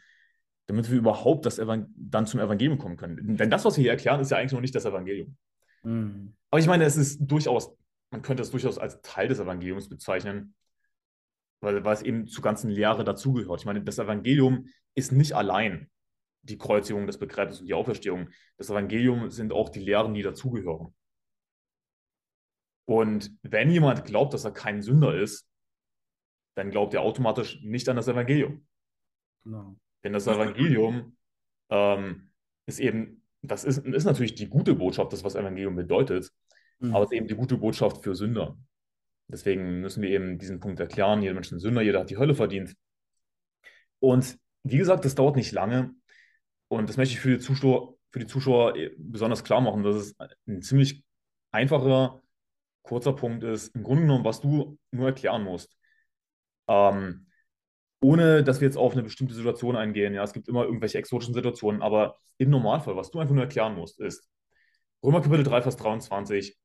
damit 0.67 0.89
wir 0.89 0.97
überhaupt 0.97 1.45
das 1.45 1.60
Evan 1.60 1.93
dann 1.97 2.25
zum 2.25 2.39
Evangelium 2.39 2.77
kommen 2.77 2.95
können. 2.95 3.36
Denn 3.36 3.49
das, 3.49 3.65
was 3.65 3.75
wir 3.75 3.81
hier 3.81 3.91
erklären, 3.91 4.21
ist 4.21 4.31
ja 4.31 4.38
eigentlich 4.38 4.53
noch 4.53 4.62
nicht 4.62 4.75
das 4.75 4.86
Evangelium. 4.86 5.36
Mhm. 5.84 6.34
Aber 6.49 6.60
ich 6.60 6.67
meine, 6.67 6.86
es 6.86 6.95
ist 6.95 7.19
durchaus, 7.19 7.75
man 8.10 8.21
könnte 8.21 8.43
es 8.43 8.51
durchaus 8.51 8.77
als 8.77 9.01
Teil 9.01 9.27
des 9.27 9.39
Evangeliums 9.39 9.89
bezeichnen, 9.89 10.53
weil, 11.62 11.84
weil 11.86 11.93
es 11.93 12.02
eben 12.02 12.28
zur 12.28 12.43
ganzen 12.43 12.69
Lehre 12.69 13.04
dazugehört. 13.04 13.62
Ich 13.62 13.65
meine, 13.65 13.82
das 13.82 14.00
Evangelium 14.00 14.67
ist 14.95 15.12
nicht 15.12 15.34
allein 15.34 15.89
die 16.43 16.58
Kreuzigung, 16.58 17.08
das 17.08 17.19
Begräbnis 17.19 17.62
und 17.62 17.67
die 17.67 17.74
Auferstehung. 17.74 18.30
Das 18.58 18.69
Evangelium 18.69 19.30
sind 19.30 19.54
auch 19.54 19.69
die 19.69 19.80
Lehren, 19.80 20.13
die 20.13 20.24
dazugehören. 20.24 20.93
Und 22.86 23.32
wenn 23.43 23.69
jemand 23.69 24.06
glaubt, 24.06 24.34
dass 24.34 24.43
er 24.43 24.52
kein 24.52 24.82
Sünder 24.82 25.15
ist, 25.15 25.47
dann 26.56 26.71
glaubt 26.71 26.93
er 26.93 27.02
automatisch 27.02 27.62
nicht 27.63 27.88
an 27.88 27.95
das 27.95 28.08
Evangelium. 28.08 28.65
Genau. 29.43 29.78
Denn 30.04 30.13
das 30.13 30.28
Evangelium 30.28 31.15
ähm, 31.69 32.32
ist 32.65 32.80
eben, 32.80 33.24
das 33.41 33.63
ist, 33.63 33.86
ist 33.86 34.06
natürlich 34.06 34.36
die 34.36 34.50
gute 34.50 34.76
Botschaft, 34.76 35.13
das 35.13 35.24
was 35.24 35.36
Evangelium 35.36 35.76
bedeutet, 35.76 36.32
Mhm. 36.82 36.95
aber 36.95 37.06
es 37.06 37.12
ist 37.12 37.17
eben 37.17 37.28
die 37.28 37.36
gute 37.36 37.58
Botschaft 37.58 38.04
für 38.04 38.15
Sünder. 38.15 38.58
Deswegen 39.32 39.82
müssen 39.82 40.02
wir 40.02 40.10
eben 40.10 40.38
diesen 40.38 40.60
Punkt 40.60 40.80
erklären. 40.80 41.22
Jeder 41.22 41.34
Mensch 41.34 41.48
ist 41.48 41.54
ein 41.54 41.60
Sünder, 41.60 41.82
jeder 41.82 42.02
hat 42.02 42.10
die 42.10 42.17
Hölle 42.17 42.36
verdient. 42.36 42.76
Und 44.00 44.38
wie 44.63 44.78
gesagt, 44.78 45.06
das 45.06 45.15
dauert 45.15 45.36
nicht 45.36 45.52
lange. 45.52 45.94
Und 46.67 46.89
das 46.89 46.98
möchte 46.98 47.13
ich 47.13 47.20
für 47.20 47.38
die 47.38 47.39
Zuschauer, 47.39 47.96
für 48.12 48.20
die 48.20 48.28
Zuschauer 48.28 48.76
eh 48.76 48.91
besonders 48.98 49.44
klar 49.44 49.62
machen, 49.62 49.84
dass 49.84 49.96
es 49.96 50.15
ein 50.48 50.62
ziemlich 50.62 51.04
einfacher, 51.52 52.22
kurzer 52.84 53.13
Punkt 53.13 53.44
ist. 53.44 53.76
Im 53.76 53.84
Grunde 53.84 54.04
genommen, 54.04 54.26
was 54.26 54.41
du 54.41 54.78
nur 54.91 55.08
erklären 55.08 55.44
musst. 55.44 55.76
Ähm, 56.67 57.28
ohne 58.02 58.44
dass 58.44 58.60
wir 58.62 58.67
jetzt 58.67 58.78
auf 58.78 58.94
eine 58.94 59.04
bestimmte 59.04 59.36
Situation 59.36 59.76
eingehen. 59.76 60.13
Ja, 60.13 60.24
es 60.24 60.34
gibt 60.34 60.48
immer 60.48 60.65
irgendwelche 60.65 60.98
exotischen 60.98 61.34
Situationen, 61.34 61.82
aber 61.82 62.17
im 62.38 62.50
Normalfall, 62.50 62.96
was 62.96 63.12
du 63.12 63.20
einfach 63.20 63.36
nur 63.36 63.44
erklären 63.44 63.76
musst, 63.76 64.00
ist 64.00 64.28
Römer 65.04 65.22
Kapitel 65.22 65.44
3, 65.44 65.62
Vers 65.62 65.78
23. 65.78 66.58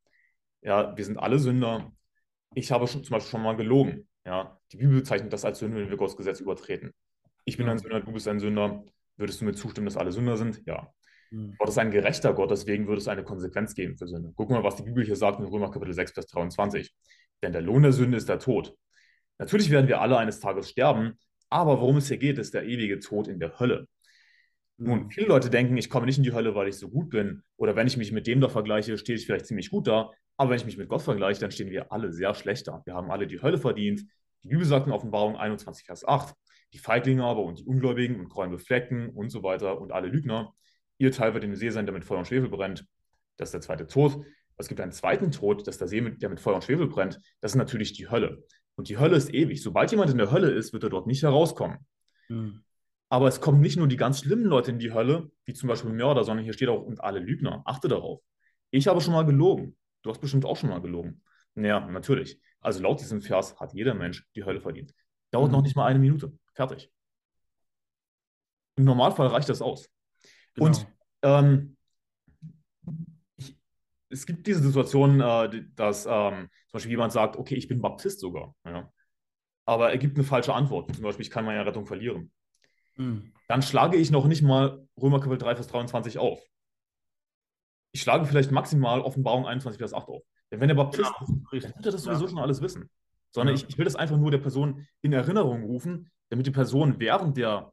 Ja, 0.62 0.96
wir 0.96 1.04
sind 1.04 1.18
alle 1.18 1.38
Sünder. 1.38 1.92
Ich 2.54 2.70
habe 2.72 2.86
schon, 2.86 3.04
zum 3.04 3.14
Beispiel 3.14 3.30
schon 3.30 3.42
mal 3.42 3.56
gelogen. 3.56 4.08
Ja, 4.24 4.58
die 4.72 4.78
Bibel 4.78 4.96
bezeichnet 4.96 5.32
das 5.32 5.44
als 5.44 5.58
Sünde, 5.60 5.78
wenn 5.80 5.90
wir 5.90 5.96
Gottes 5.96 6.16
Gesetz 6.16 6.40
übertreten. 6.40 6.92
Ich 7.44 7.56
bin 7.56 7.68
ein 7.68 7.78
Sünder, 7.78 8.00
du 8.00 8.12
bist 8.12 8.26
ein 8.28 8.40
Sünder. 8.40 8.84
Würdest 9.16 9.40
du 9.40 9.44
mir 9.44 9.54
zustimmen, 9.54 9.86
dass 9.86 9.96
alle 9.96 10.12
Sünder 10.12 10.36
sind? 10.36 10.62
Ja. 10.66 10.92
Mhm. 11.30 11.54
Gott 11.58 11.68
ist 11.68 11.78
ein 11.78 11.90
gerechter 11.90 12.34
Gott, 12.34 12.50
deswegen 12.50 12.86
würde 12.86 12.98
es 13.00 13.08
eine 13.08 13.22
Konsequenz 13.24 13.74
geben 13.74 13.96
für 13.96 14.06
Sünde. 14.08 14.32
Guck 14.34 14.50
mal, 14.50 14.64
was 14.64 14.76
die 14.76 14.82
Bibel 14.82 15.04
hier 15.04 15.16
sagt 15.16 15.38
in 15.38 15.46
Römer 15.46 15.70
Kapitel 15.70 15.92
6, 15.94 16.12
Vers 16.12 16.26
23. 16.26 16.92
Denn 17.42 17.52
der 17.52 17.62
Lohn 17.62 17.82
der 17.82 17.92
Sünde 17.92 18.16
ist 18.16 18.28
der 18.28 18.38
Tod. 18.38 18.74
Natürlich 19.38 19.70
werden 19.70 19.86
wir 19.88 20.00
alle 20.00 20.18
eines 20.18 20.40
Tages 20.40 20.70
sterben, 20.70 21.18
aber 21.50 21.80
worum 21.80 21.98
es 21.98 22.08
hier 22.08 22.16
geht, 22.18 22.38
ist 22.38 22.54
der 22.54 22.64
ewige 22.64 22.98
Tod 23.00 23.28
in 23.28 23.38
der 23.38 23.58
Hölle. 23.60 23.86
Nun, 24.78 25.04
Mhm. 25.04 25.10
viele 25.10 25.26
Leute 25.28 25.50
denken, 25.50 25.76
ich 25.76 25.88
komme 25.88 26.06
nicht 26.06 26.18
in 26.18 26.24
die 26.24 26.32
Hölle, 26.32 26.54
weil 26.54 26.68
ich 26.68 26.76
so 26.76 26.88
gut 26.88 27.10
bin. 27.10 27.42
Oder 27.56 27.76
wenn 27.76 27.86
ich 27.86 27.96
mich 27.96 28.12
mit 28.12 28.26
dem 28.26 28.40
da 28.40 28.48
vergleiche, 28.48 28.98
stehe 28.98 29.16
ich 29.16 29.24
vielleicht 29.24 29.46
ziemlich 29.46 29.70
gut 29.70 29.86
da. 29.86 30.10
Aber 30.36 30.50
wenn 30.50 30.56
ich 30.58 30.66
mich 30.66 30.76
mit 30.76 30.88
Gott 30.88 31.02
vergleiche, 31.02 31.40
dann 31.40 31.50
stehen 31.50 31.70
wir 31.70 31.92
alle 31.92 32.12
sehr 32.12 32.34
schlecht 32.34 32.68
da. 32.68 32.82
Wir 32.84 32.94
haben 32.94 33.10
alle 33.10 33.26
die 33.26 33.40
Hölle 33.40 33.58
verdient. 33.58 34.02
Die 34.42 34.48
Bibel 34.48 34.64
sagt 34.64 34.86
in 34.86 34.92
Offenbarung 34.92 35.36
21, 35.36 35.86
Vers 35.86 36.06
8, 36.06 36.34
die 36.72 36.78
Feiglinge 36.78 37.24
aber 37.24 37.42
und 37.42 37.60
die 37.60 37.64
Ungläubigen 37.64 38.20
und 38.20 38.28
Gräuel 38.28 38.50
befleckten 38.50 39.08
und 39.10 39.30
so 39.30 39.42
weiter 39.42 39.80
und 39.80 39.92
alle 39.92 40.08
Lügner, 40.08 40.52
ihr 40.98 41.10
Teil 41.12 41.32
wird 41.34 41.44
im 41.44 41.54
See 41.54 41.70
sein, 41.70 41.86
der 41.86 41.94
mit 41.94 42.04
Feuer 42.04 42.18
und 42.18 42.26
Schwefel 42.26 42.48
brennt. 42.50 42.86
Das 43.36 43.48
ist 43.48 43.52
der 43.54 43.60
zweite 43.62 43.86
Tod. 43.86 44.24
Es 44.58 44.68
gibt 44.68 44.80
einen 44.80 44.92
zweiten 44.92 45.30
Tod, 45.30 45.66
das 45.66 45.74
ist 45.76 45.80
der 45.80 45.88
See, 45.88 46.00
mit- 46.00 46.22
der 46.22 46.28
mit 46.30 46.40
Feuer 46.40 46.54
und 46.54 46.64
Schwefel 46.64 46.86
brennt. 46.86 47.18
Das 47.40 47.52
ist 47.52 47.56
natürlich 47.56 47.92
die 47.92 48.08
Hölle. 48.08 48.42
Und 48.76 48.88
die 48.88 48.98
Hölle 48.98 49.16
ist 49.16 49.32
ewig. 49.32 49.62
Sobald 49.62 49.90
jemand 49.90 50.10
in 50.10 50.18
der 50.18 50.30
Hölle 50.30 50.50
ist, 50.50 50.72
wird 50.72 50.82
er 50.84 50.90
dort 50.90 51.06
nicht 51.06 51.22
herauskommen. 51.22 51.78
Mhm. 52.28 52.62
Aber 53.08 53.28
es 53.28 53.40
kommen 53.40 53.60
nicht 53.60 53.76
nur 53.76 53.86
die 53.86 53.96
ganz 53.96 54.20
schlimmen 54.20 54.44
Leute 54.44 54.70
in 54.70 54.78
die 54.78 54.92
Hölle, 54.92 55.30
wie 55.44 55.54
zum 55.54 55.68
Beispiel 55.68 55.92
Mörder, 55.92 56.24
sondern 56.24 56.44
hier 56.44 56.52
steht 56.52 56.68
auch 56.68 56.82
und 56.82 57.02
alle 57.02 57.20
Lügner. 57.20 57.62
Achte 57.64 57.88
darauf. 57.88 58.20
Ich 58.70 58.86
habe 58.88 59.00
schon 59.00 59.12
mal 59.14 59.24
gelogen. 59.24 59.76
Du 60.02 60.10
hast 60.10 60.20
bestimmt 60.20 60.44
auch 60.44 60.56
schon 60.56 60.70
mal 60.70 60.80
gelogen. 60.80 61.22
Ja, 61.54 61.80
natürlich. 61.86 62.40
Also 62.60 62.82
laut 62.82 63.00
diesem 63.00 63.22
Vers 63.22 63.58
hat 63.58 63.72
jeder 63.74 63.94
Mensch 63.94 64.26
die 64.34 64.44
Hölle 64.44 64.60
verdient. 64.60 64.94
Dauert 65.30 65.48
Mhm. 65.48 65.52
noch 65.56 65.62
nicht 65.62 65.76
mal 65.76 65.86
eine 65.86 65.98
Minute. 65.98 66.32
Fertig. 66.54 66.90
Im 68.76 68.84
Normalfall 68.84 69.28
reicht 69.28 69.48
das 69.48 69.62
aus. 69.62 69.88
Genau. 70.54 70.66
Und 70.66 70.86
ähm, 71.22 71.76
ich, 73.36 73.56
es 74.10 74.26
gibt 74.26 74.46
diese 74.46 74.60
Situation, 74.60 75.20
äh, 75.20 75.64
dass 75.74 76.06
ähm, 76.06 76.48
zum 76.68 76.72
Beispiel 76.72 76.90
jemand 76.90 77.12
sagt, 77.12 77.36
okay, 77.36 77.54
ich 77.54 77.68
bin 77.68 77.80
Baptist 77.80 78.20
sogar. 78.20 78.54
Ja. 78.64 78.92
Aber 79.64 79.90
er 79.90 79.98
gibt 79.98 80.16
eine 80.16 80.24
falsche 80.24 80.54
Antwort. 80.54 80.94
Zum 80.94 81.02
Beispiel, 81.02 81.24
ich 81.24 81.30
kann 81.30 81.44
meine 81.44 81.64
Rettung 81.64 81.86
verlieren. 81.86 82.30
Mhm. 82.96 83.32
Dann 83.48 83.62
schlage 83.62 83.96
ich 83.96 84.10
noch 84.10 84.26
nicht 84.26 84.42
mal 84.42 84.86
Römer 85.00 85.20
Kapitel 85.20 85.38
3, 85.38 85.56
Vers 85.56 85.68
23 85.68 86.18
auf. 86.18 86.40
Ich 87.96 88.02
schlage 88.02 88.26
vielleicht 88.26 88.50
maximal 88.50 89.00
Offenbarung 89.00 89.46
21, 89.46 89.78
Vers 89.78 89.94
8 89.94 90.06
auf. 90.08 90.22
Denn 90.50 90.60
wenn 90.60 90.68
der 90.68 90.74
Baptist 90.74 91.10
genau, 91.18 91.40
dann 91.50 91.62
wird 91.62 91.86
er 91.86 91.92
das 91.92 92.02
sowieso 92.02 92.24
ja. 92.24 92.28
schon 92.28 92.38
alles 92.38 92.60
wissen. 92.60 92.90
Sondern 93.30 93.56
ja. 93.56 93.62
ich, 93.62 93.70
ich 93.70 93.78
will 93.78 93.86
das 93.86 93.96
einfach 93.96 94.18
nur 94.18 94.30
der 94.30 94.36
Person 94.36 94.86
in 95.00 95.14
Erinnerung 95.14 95.62
rufen, 95.64 96.10
damit 96.28 96.46
die 96.46 96.50
Person 96.50 96.96
während 96.98 97.38
der, 97.38 97.72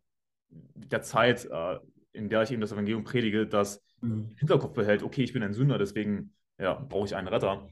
der 0.50 1.02
Zeit, 1.02 1.44
äh, 1.52 1.78
in 2.14 2.30
der 2.30 2.44
ich 2.44 2.52
eben 2.52 2.62
das 2.62 2.72
Evangelium 2.72 3.04
predige, 3.04 3.46
das 3.46 3.84
mhm. 4.00 4.12
im 4.12 4.36
Hinterkopf 4.38 4.72
behält, 4.72 5.04
okay, 5.04 5.24
ich 5.24 5.34
bin 5.34 5.44
ein 5.44 5.54
Sünder, 5.54 5.78
deswegen 5.78 6.34
ja, 6.58 6.76
brauche 6.76 7.06
ich 7.06 7.18
einen 7.18 7.28
Retter. 7.28 7.68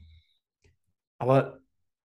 Aber 1.18 1.58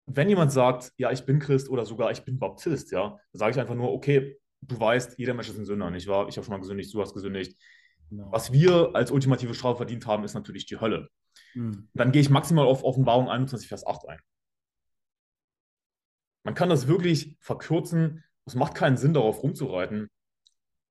wenn 0.07 0.27
jemand 0.27 0.51
sagt, 0.51 0.91
ja, 0.97 1.11
ich 1.11 1.23
bin 1.23 1.37
Christ 1.37 1.69
oder 1.69 1.85
sogar 1.85 2.09
ich 2.09 2.23
bin 2.23 2.39
Baptist, 2.39 2.91
ja, 2.91 3.09
dann 3.09 3.39
sage 3.39 3.51
ich 3.51 3.59
einfach 3.59 3.75
nur, 3.75 3.93
okay, 3.93 4.39
du 4.61 4.79
weißt, 4.79 5.19
jeder 5.19 5.35
Mensch 5.35 5.49
ist 5.49 5.59
ein 5.59 5.65
Sünder, 5.65 5.91
nicht 5.91 6.07
wahr? 6.07 6.27
Ich 6.29 6.35
habe 6.37 6.45
schon 6.45 6.53
mal 6.53 6.61
gesündigt, 6.61 6.91
du 6.91 6.99
hast 6.99 7.13
gesündigt. 7.13 7.55
Genau. 8.11 8.29
Was 8.29 8.51
wir 8.51 8.91
als 8.93 9.09
ultimative 9.09 9.53
Strafe 9.53 9.77
verdient 9.77 10.05
haben, 10.05 10.25
ist 10.25 10.33
natürlich 10.33 10.65
die 10.65 10.81
Hölle. 10.81 11.09
Mhm. 11.53 11.87
Dann 11.93 12.11
gehe 12.11 12.21
ich 12.21 12.29
maximal 12.29 12.65
auf 12.65 12.83
Offenbarung 12.83 13.29
21, 13.29 13.69
Vers 13.69 13.87
8 13.87 14.09
ein. 14.09 14.19
Man 16.43 16.53
kann 16.53 16.67
das 16.67 16.87
wirklich 16.87 17.37
verkürzen. 17.39 18.23
Es 18.45 18.53
macht 18.53 18.75
keinen 18.75 18.97
Sinn, 18.97 19.13
darauf 19.13 19.41
rumzureiten. 19.41 20.09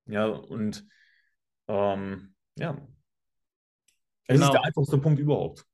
Ja, 0.06 0.26
und 0.28 0.86
ähm, 1.68 2.34
ja. 2.56 2.78
Es 4.26 4.36
genau. 4.36 4.46
ist 4.46 4.52
der 4.52 4.64
einfachste 4.64 4.96
Punkt 4.96 5.20
überhaupt. 5.20 5.66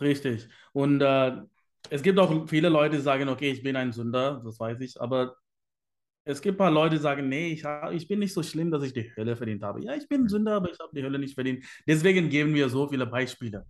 Richtig. 0.00 0.48
Und 0.72 1.00
äh, 1.00 1.42
es 1.90 2.02
gibt 2.02 2.18
auch 2.18 2.48
viele 2.48 2.70
Leute, 2.70 2.96
die 2.96 3.02
sagen, 3.02 3.28
okay, 3.28 3.52
ich 3.52 3.62
bin 3.62 3.76
ein 3.76 3.92
Sünder, 3.92 4.42
das 4.44 4.58
weiß 4.58 4.80
ich, 4.80 5.00
aber 5.00 5.36
es 6.24 6.40
gibt 6.40 6.56
ein 6.56 6.58
paar 6.58 6.70
Leute, 6.70 6.96
die 6.96 7.02
sagen, 7.02 7.28
nee, 7.28 7.52
ich, 7.52 7.64
ich 7.92 8.06
bin 8.06 8.20
nicht 8.20 8.32
so 8.32 8.42
schlimm, 8.42 8.70
dass 8.70 8.82
ich 8.82 8.92
die 8.92 9.12
Hölle 9.16 9.36
verdient 9.36 9.62
habe. 9.62 9.82
Ja, 9.82 9.94
ich 9.94 10.08
bin 10.08 10.28
Sünder, 10.28 10.56
aber 10.56 10.70
ich 10.70 10.78
habe 10.78 10.94
die 10.94 11.02
Hölle 11.02 11.18
nicht 11.18 11.34
verdient. 11.34 11.64
Deswegen 11.86 12.28
geben 12.28 12.54
wir 12.54 12.68
so 12.68 12.88
viele 12.88 13.06
Beispiele. 13.06 13.66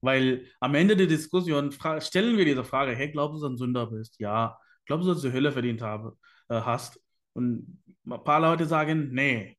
Weil 0.00 0.44
am 0.60 0.74
Ende 0.74 0.96
der 0.96 1.06
Diskussion 1.06 1.72
stellen 2.00 2.36
wir 2.36 2.44
diese 2.44 2.64
Frage, 2.64 2.92
hey, 2.94 3.10
glaubst 3.10 3.38
du, 3.38 3.40
dass 3.40 3.48
du 3.48 3.54
ein 3.54 3.58
Sünder 3.58 3.86
bist? 3.86 4.20
Ja. 4.20 4.58
Glaubst 4.84 5.08
du, 5.08 5.12
dass 5.12 5.22
du 5.22 5.28
die 5.28 5.34
Hölle 5.34 5.50
verdient 5.50 5.82
habe, 5.82 6.16
äh, 6.48 6.60
hast? 6.60 7.00
Und 7.32 7.82
ein 8.06 8.24
paar 8.24 8.40
Leute 8.40 8.66
sagen, 8.66 9.10
nee. 9.12 9.56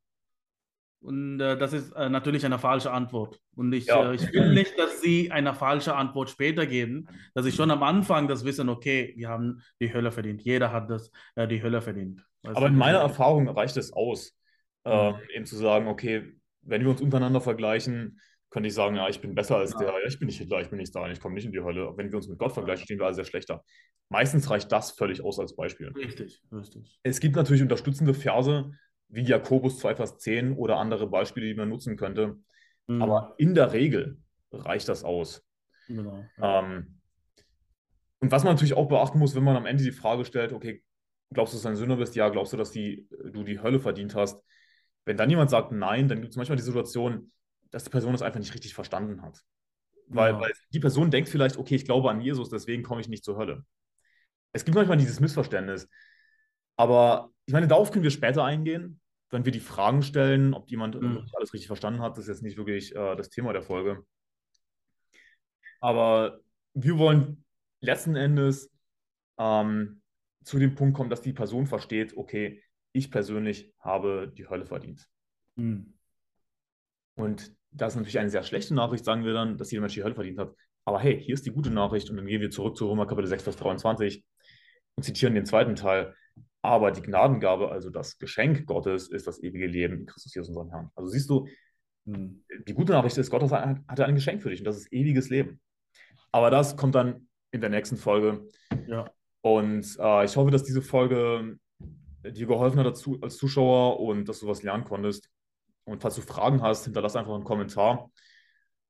Und 1.00 1.40
äh, 1.40 1.58
das 1.58 1.74
ist 1.74 1.92
äh, 1.92 2.10
natürlich 2.10 2.46
eine 2.46 2.60
falsche 2.60 2.92
Antwort. 2.92 3.40
Und 3.56 3.72
ich, 3.74 3.86
ja. 3.86 4.12
äh, 4.12 4.16
ich 4.16 4.34
will 4.34 4.54
nicht, 4.54 4.78
dass 4.80 5.02
Sie 5.02 5.32
eine 5.32 5.54
falsche 5.54 5.96
Antwort 5.96 6.30
später 6.30 6.66
geben, 6.66 7.08
dass 7.34 7.46
Sie 7.46 7.52
schon 7.52 7.72
am 7.72 7.84
Anfang 7.84 8.28
das 8.28 8.46
wissen, 8.46 8.70
okay, 8.70 9.14
wir 9.16 9.30
haben 9.30 9.62
die 9.80 9.94
Hölle 9.94 10.12
verdient. 10.12 10.42
Jeder 10.42 10.72
hat 10.72 10.90
das, 10.90 11.12
äh, 11.36 11.48
die 11.48 11.62
Hölle 11.62 11.82
verdient. 11.82 12.26
Weißt 12.48 12.58
Aber 12.58 12.68
in 12.68 12.76
meiner 12.76 13.00
Erfahrung 13.00 13.50
reicht 13.50 13.76
es 13.78 13.92
aus, 13.92 14.34
ähm, 14.86 15.16
eben 15.34 15.46
zu 15.46 15.58
sagen, 15.58 15.88
okay, 15.88 16.34
wenn 16.62 16.82
wir 16.82 16.90
uns 16.90 17.02
untereinander 17.02 17.42
vergleichen, 17.42 18.20
könnte 18.50 18.68
ich 18.68 18.74
sagen, 18.74 18.96
ja, 18.96 19.10
ich 19.10 19.20
bin 19.20 19.36
besser 19.36 19.58
als 19.58 19.74
ja. 19.74 19.80
der, 19.80 19.88
ja, 19.90 20.08
ich 20.08 20.18
bin 20.18 20.28
nicht 20.28 20.38
Hitler, 20.38 20.62
ich 20.62 20.70
bin 20.70 20.80
nicht 20.80 20.96
da, 20.96 21.10
ich 21.10 21.20
komme 21.20 21.36
nicht 21.36 21.46
in 21.46 21.52
die 21.52 21.60
Hölle. 21.60 21.94
Wenn 21.98 22.10
wir 22.10 22.18
uns 22.18 22.30
mit 22.30 22.40
Gott 22.40 22.54
vergleichen, 22.54 22.86
stehen 22.86 23.00
wir 23.00 23.06
alle 23.06 23.16
sehr 23.16 23.26
schlechter. 23.26 23.64
Meistens 24.10 24.50
reicht 24.50 24.72
das 24.72 24.92
völlig 24.92 25.22
aus 25.22 25.40
als 25.40 25.56
Beispiel. 25.56 25.90
Richtig, 25.90 26.42
richtig. 26.52 27.00
Es 27.04 27.20
gibt 27.20 27.36
natürlich 27.36 27.62
unterstützende 27.62 28.14
Verse, 28.14 28.72
wie 29.10 29.24
Jakobus 29.24 29.80
2, 29.80 29.96
Vers 29.96 30.18
10 30.20 30.54
oder 30.54 30.78
andere 30.78 31.08
Beispiele, 31.08 31.48
die 31.48 31.56
man 31.56 31.70
nutzen 31.70 31.98
könnte. 31.98 32.38
Mhm. 32.88 33.02
Aber 33.02 33.36
in 33.38 33.54
der 33.54 33.74
Regel 33.74 34.18
reicht 34.52 34.88
das 34.88 35.04
aus. 35.04 35.46
Genau. 35.88 36.24
Ähm, 36.42 37.00
und 38.20 38.32
was 38.32 38.44
man 38.44 38.54
natürlich 38.54 38.74
auch 38.74 38.88
beachten 38.88 39.20
muss, 39.20 39.36
wenn 39.36 39.44
man 39.44 39.58
am 39.58 39.66
Ende 39.66 39.84
die 39.84 39.92
Frage 39.92 40.26
stellt, 40.26 40.54
okay, 40.54 40.84
glaubst 41.34 41.54
du, 41.54 41.58
dass 41.58 41.64
du 41.64 41.70
ein 41.70 41.76
Sünder 41.76 41.98
bist? 41.98 42.16
Ja, 42.16 42.30
glaubst 42.30 42.54
du, 42.54 42.58
dass 42.58 42.72
die, 42.72 43.08
du 43.32 43.44
die 43.44 43.62
Hölle 43.62 43.80
verdient 43.80 44.16
hast? 44.16 44.42
Wenn 45.06 45.18
dann 45.18 45.30
jemand 45.30 45.50
sagt 45.50 45.72
nein, 45.72 46.08
dann 46.08 46.22
gibt 46.22 46.32
es 46.32 46.38
manchmal 46.38 46.58
die 46.58 46.64
Situation, 46.64 47.32
dass 47.72 47.84
die 47.84 47.90
Person 47.90 48.12
das 48.12 48.22
einfach 48.22 48.40
nicht 48.40 48.54
richtig 48.54 48.74
verstanden 48.74 49.22
hat. 49.22 49.44
Weil, 50.08 50.34
ja. 50.34 50.40
weil 50.40 50.54
die 50.72 50.80
Person 50.80 51.12
denkt 51.12 51.30
vielleicht, 51.30 51.58
okay, 51.58 51.76
ich 51.76 51.86
glaube 51.86 52.10
an 52.10 52.22
Jesus, 52.22 52.50
deswegen 52.50 52.84
komme 52.84 53.02
ich 53.02 53.10
nicht 53.10 53.26
zur 53.26 53.38
Hölle. 53.38 53.66
Es 54.54 54.64
gibt 54.66 54.76
manchmal 54.76 54.98
dieses 54.98 55.20
Missverständnis. 55.20 55.90
Aber 56.78 57.32
ich 57.46 57.54
meine, 57.54 57.68
darauf 57.68 57.92
können 57.92 58.04
wir 58.04 58.12
später 58.12 58.44
eingehen, 58.44 59.02
wenn 59.30 59.46
wir 59.46 59.52
die 59.52 59.60
Fragen 59.60 60.04
stellen, 60.04 60.54
ob 60.54 60.70
jemand 60.70 61.00
mhm. 61.02 61.26
alles 61.34 61.54
richtig 61.54 61.68
verstanden 61.68 62.02
hat. 62.02 62.14
Das 62.14 62.20
ist 62.20 62.30
jetzt 62.30 62.44
nicht 62.44 62.58
wirklich 62.58 62.96
äh, 62.96 63.16
das 63.16 63.30
Thema 63.30 63.52
der 63.52 63.62
Folge. 63.62 64.04
Aber 65.82 66.40
wir 66.74 66.98
wollen 66.98 67.44
letzten 67.82 68.16
Endes 68.16 68.72
ähm, 69.38 70.02
zu 70.48 70.60
dem 70.60 70.76
Punkt 70.76 70.96
kommen, 70.96 71.10
dass 71.10 71.22
die 71.22 71.34
Person 71.34 71.68
versteht, 71.68 72.16
okay, 72.16 72.64
ich 72.94 73.12
persönlich 73.12 73.74
habe 73.82 74.32
die 74.34 74.48
Hölle 74.48 74.66
verdient. 74.66 75.06
Mhm. 75.56 75.94
Und 77.16 77.54
das 77.72 77.94
ist 77.94 77.98
natürlich 77.98 78.20
eine 78.20 78.30
sehr 78.30 78.44
schlechte 78.44 78.74
Nachricht, 78.74 79.04
sagen 79.04 79.26
wir 79.26 79.34
dann, 79.34 79.58
dass 79.58 79.72
jeder 79.72 79.82
Mensch 79.82 79.96
die 79.96 80.04
Hölle 80.04 80.16
verdient 80.16 80.40
hat. 80.40 80.56
Aber 80.86 81.02
hey, 81.02 81.22
hier 81.22 81.34
ist 81.34 81.46
die 81.46 81.52
gute 81.52 81.70
Nachricht 81.70 82.10
und 82.10 82.16
dann 82.16 82.26
gehen 82.26 82.40
wir 82.40 82.50
zurück 82.50 82.78
zu 82.78 82.88
Römer 82.88 83.06
Kapitel 83.06 83.28
6, 83.28 83.44
Vers 83.44 83.58
23 83.58 84.24
und 84.96 85.04
zitieren 85.04 85.36
den 85.36 85.46
zweiten 85.46 85.76
Teil. 85.76 86.16
Aber 86.62 86.92
die 86.92 87.02
Gnadengabe, 87.02 87.70
also 87.70 87.90
das 87.90 88.18
Geschenk 88.18 88.66
Gottes, 88.68 89.10
ist 89.10 89.28
das 89.28 89.44
ewige 89.44 89.68
Leben 89.68 90.00
in 90.00 90.06
Christus 90.06 90.34
Jesus, 90.34 90.48
unseren 90.48 90.70
Herrn. 90.70 90.92
Also 90.96 91.10
siehst 91.10 91.30
du, 91.30 91.46
hm, 92.06 92.46
die 92.66 92.74
gute 92.74 92.94
Nachricht 92.94 93.18
ist, 93.18 93.30
Gott 93.30 93.52
hat 93.52 94.00
ein 94.00 94.16
Geschenk 94.16 94.42
für 94.42 94.50
dich 94.50 94.62
und 94.62 94.66
das 94.66 94.78
ist 94.78 94.94
ewiges 94.94 95.30
Leben. 95.30 95.60
Aber 96.32 96.52
das 96.52 96.78
kommt 96.78 96.96
dann 96.96 97.28
in 97.52 97.60
der 97.60 97.70
nächsten 97.70 97.98
Folge. 97.98 98.48
Ja. 98.88 99.12
Und 99.56 99.98
äh, 99.98 100.26
ich 100.26 100.36
hoffe, 100.36 100.52
dass 100.52 100.64
diese 100.64 100.82
Folge 100.82 101.58
dir 102.24 102.48
geholfen 102.48 102.80
hat 102.80 102.88
als 103.22 103.38
Zuschauer 103.38 104.00
und 104.02 104.28
dass 104.28 104.42
du 104.42 104.48
was 104.48 104.62
lernen 104.62 104.84
konntest. 104.84 105.30
Und 105.86 106.02
falls 106.02 106.16
du 106.16 106.22
Fragen 106.22 106.62
hast, 106.62 106.84
hinterlass 106.84 107.16
einfach 107.16 107.34
einen 107.34 107.46
Kommentar. 107.46 108.12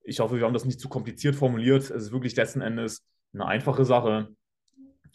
Ich 0.04 0.20
hoffe, 0.20 0.38
wir 0.38 0.46
haben 0.46 0.54
das 0.54 0.66
nicht 0.66 0.80
zu 0.80 0.90
kompliziert 0.90 1.36
formuliert. 1.36 1.84
Es 1.84 1.92
ist 1.92 2.12
wirklich 2.12 2.36
letzten 2.36 2.62
Endes 2.62 3.06
eine 3.34 3.46
einfache 3.46 3.86
Sache. 3.86 4.30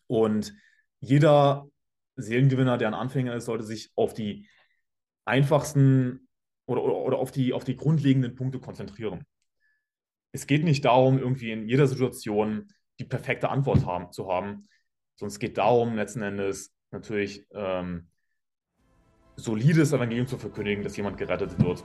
Und 0.07 0.55
jeder 1.00 1.66
Seelengewinner, 2.14 2.78
der 2.78 2.88
ein 2.88 2.94
Anfänger 2.94 3.35
ist, 3.35 3.46
sollte 3.46 3.64
sich 3.64 3.90
auf 3.96 4.14
die 4.14 4.48
einfachsten 5.24 6.28
oder, 6.66 6.85
oder, 6.85 6.94
oder 6.94 7.18
auf, 7.18 7.33
die, 7.33 7.52
auf 7.52 7.64
die 7.64 7.76
grundlegenden 7.76 8.37
Punkte 8.37 8.61
konzentrieren. 8.61 9.24
Es 10.31 10.46
geht 10.46 10.62
nicht 10.62 10.85
darum, 10.85 11.18
irgendwie 11.18 11.50
in 11.50 11.68
jeder 11.68 11.88
Situation 11.88 12.72
die 13.00 13.05
perfekte 13.05 13.48
Antwort 13.48 13.85
haben, 13.87 14.12
zu 14.12 14.31
haben, 14.31 14.68
sondern 15.22 15.35
es 15.35 15.38
geht 15.38 15.56
darum, 15.56 15.94
letzten 15.94 16.20
Endes 16.22 16.74
natürlich 16.90 17.46
ähm, 17.52 18.08
solides 19.37 19.92
Evangelium 19.92 20.26
zu 20.26 20.37
verkündigen, 20.37 20.82
dass 20.82 20.96
jemand 20.96 21.16
gerettet 21.16 21.62
wird. 21.62 21.85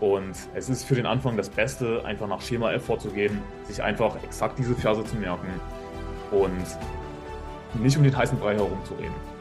Und 0.00 0.34
es 0.52 0.68
ist 0.68 0.82
für 0.82 0.96
den 0.96 1.06
Anfang 1.06 1.36
das 1.36 1.48
Beste, 1.48 2.04
einfach 2.04 2.26
nach 2.26 2.40
Schema 2.40 2.72
F 2.72 2.86
vorzugehen, 2.86 3.40
sich 3.68 3.80
einfach 3.80 4.20
exakt 4.24 4.58
diese 4.58 4.74
Verse 4.74 5.04
zu 5.04 5.14
merken 5.14 5.48
und 6.32 7.80
nicht 7.80 7.96
um 7.96 8.02
den 8.02 8.16
heißen 8.16 8.36
Brei 8.36 8.56
herumzureden. 8.56 9.35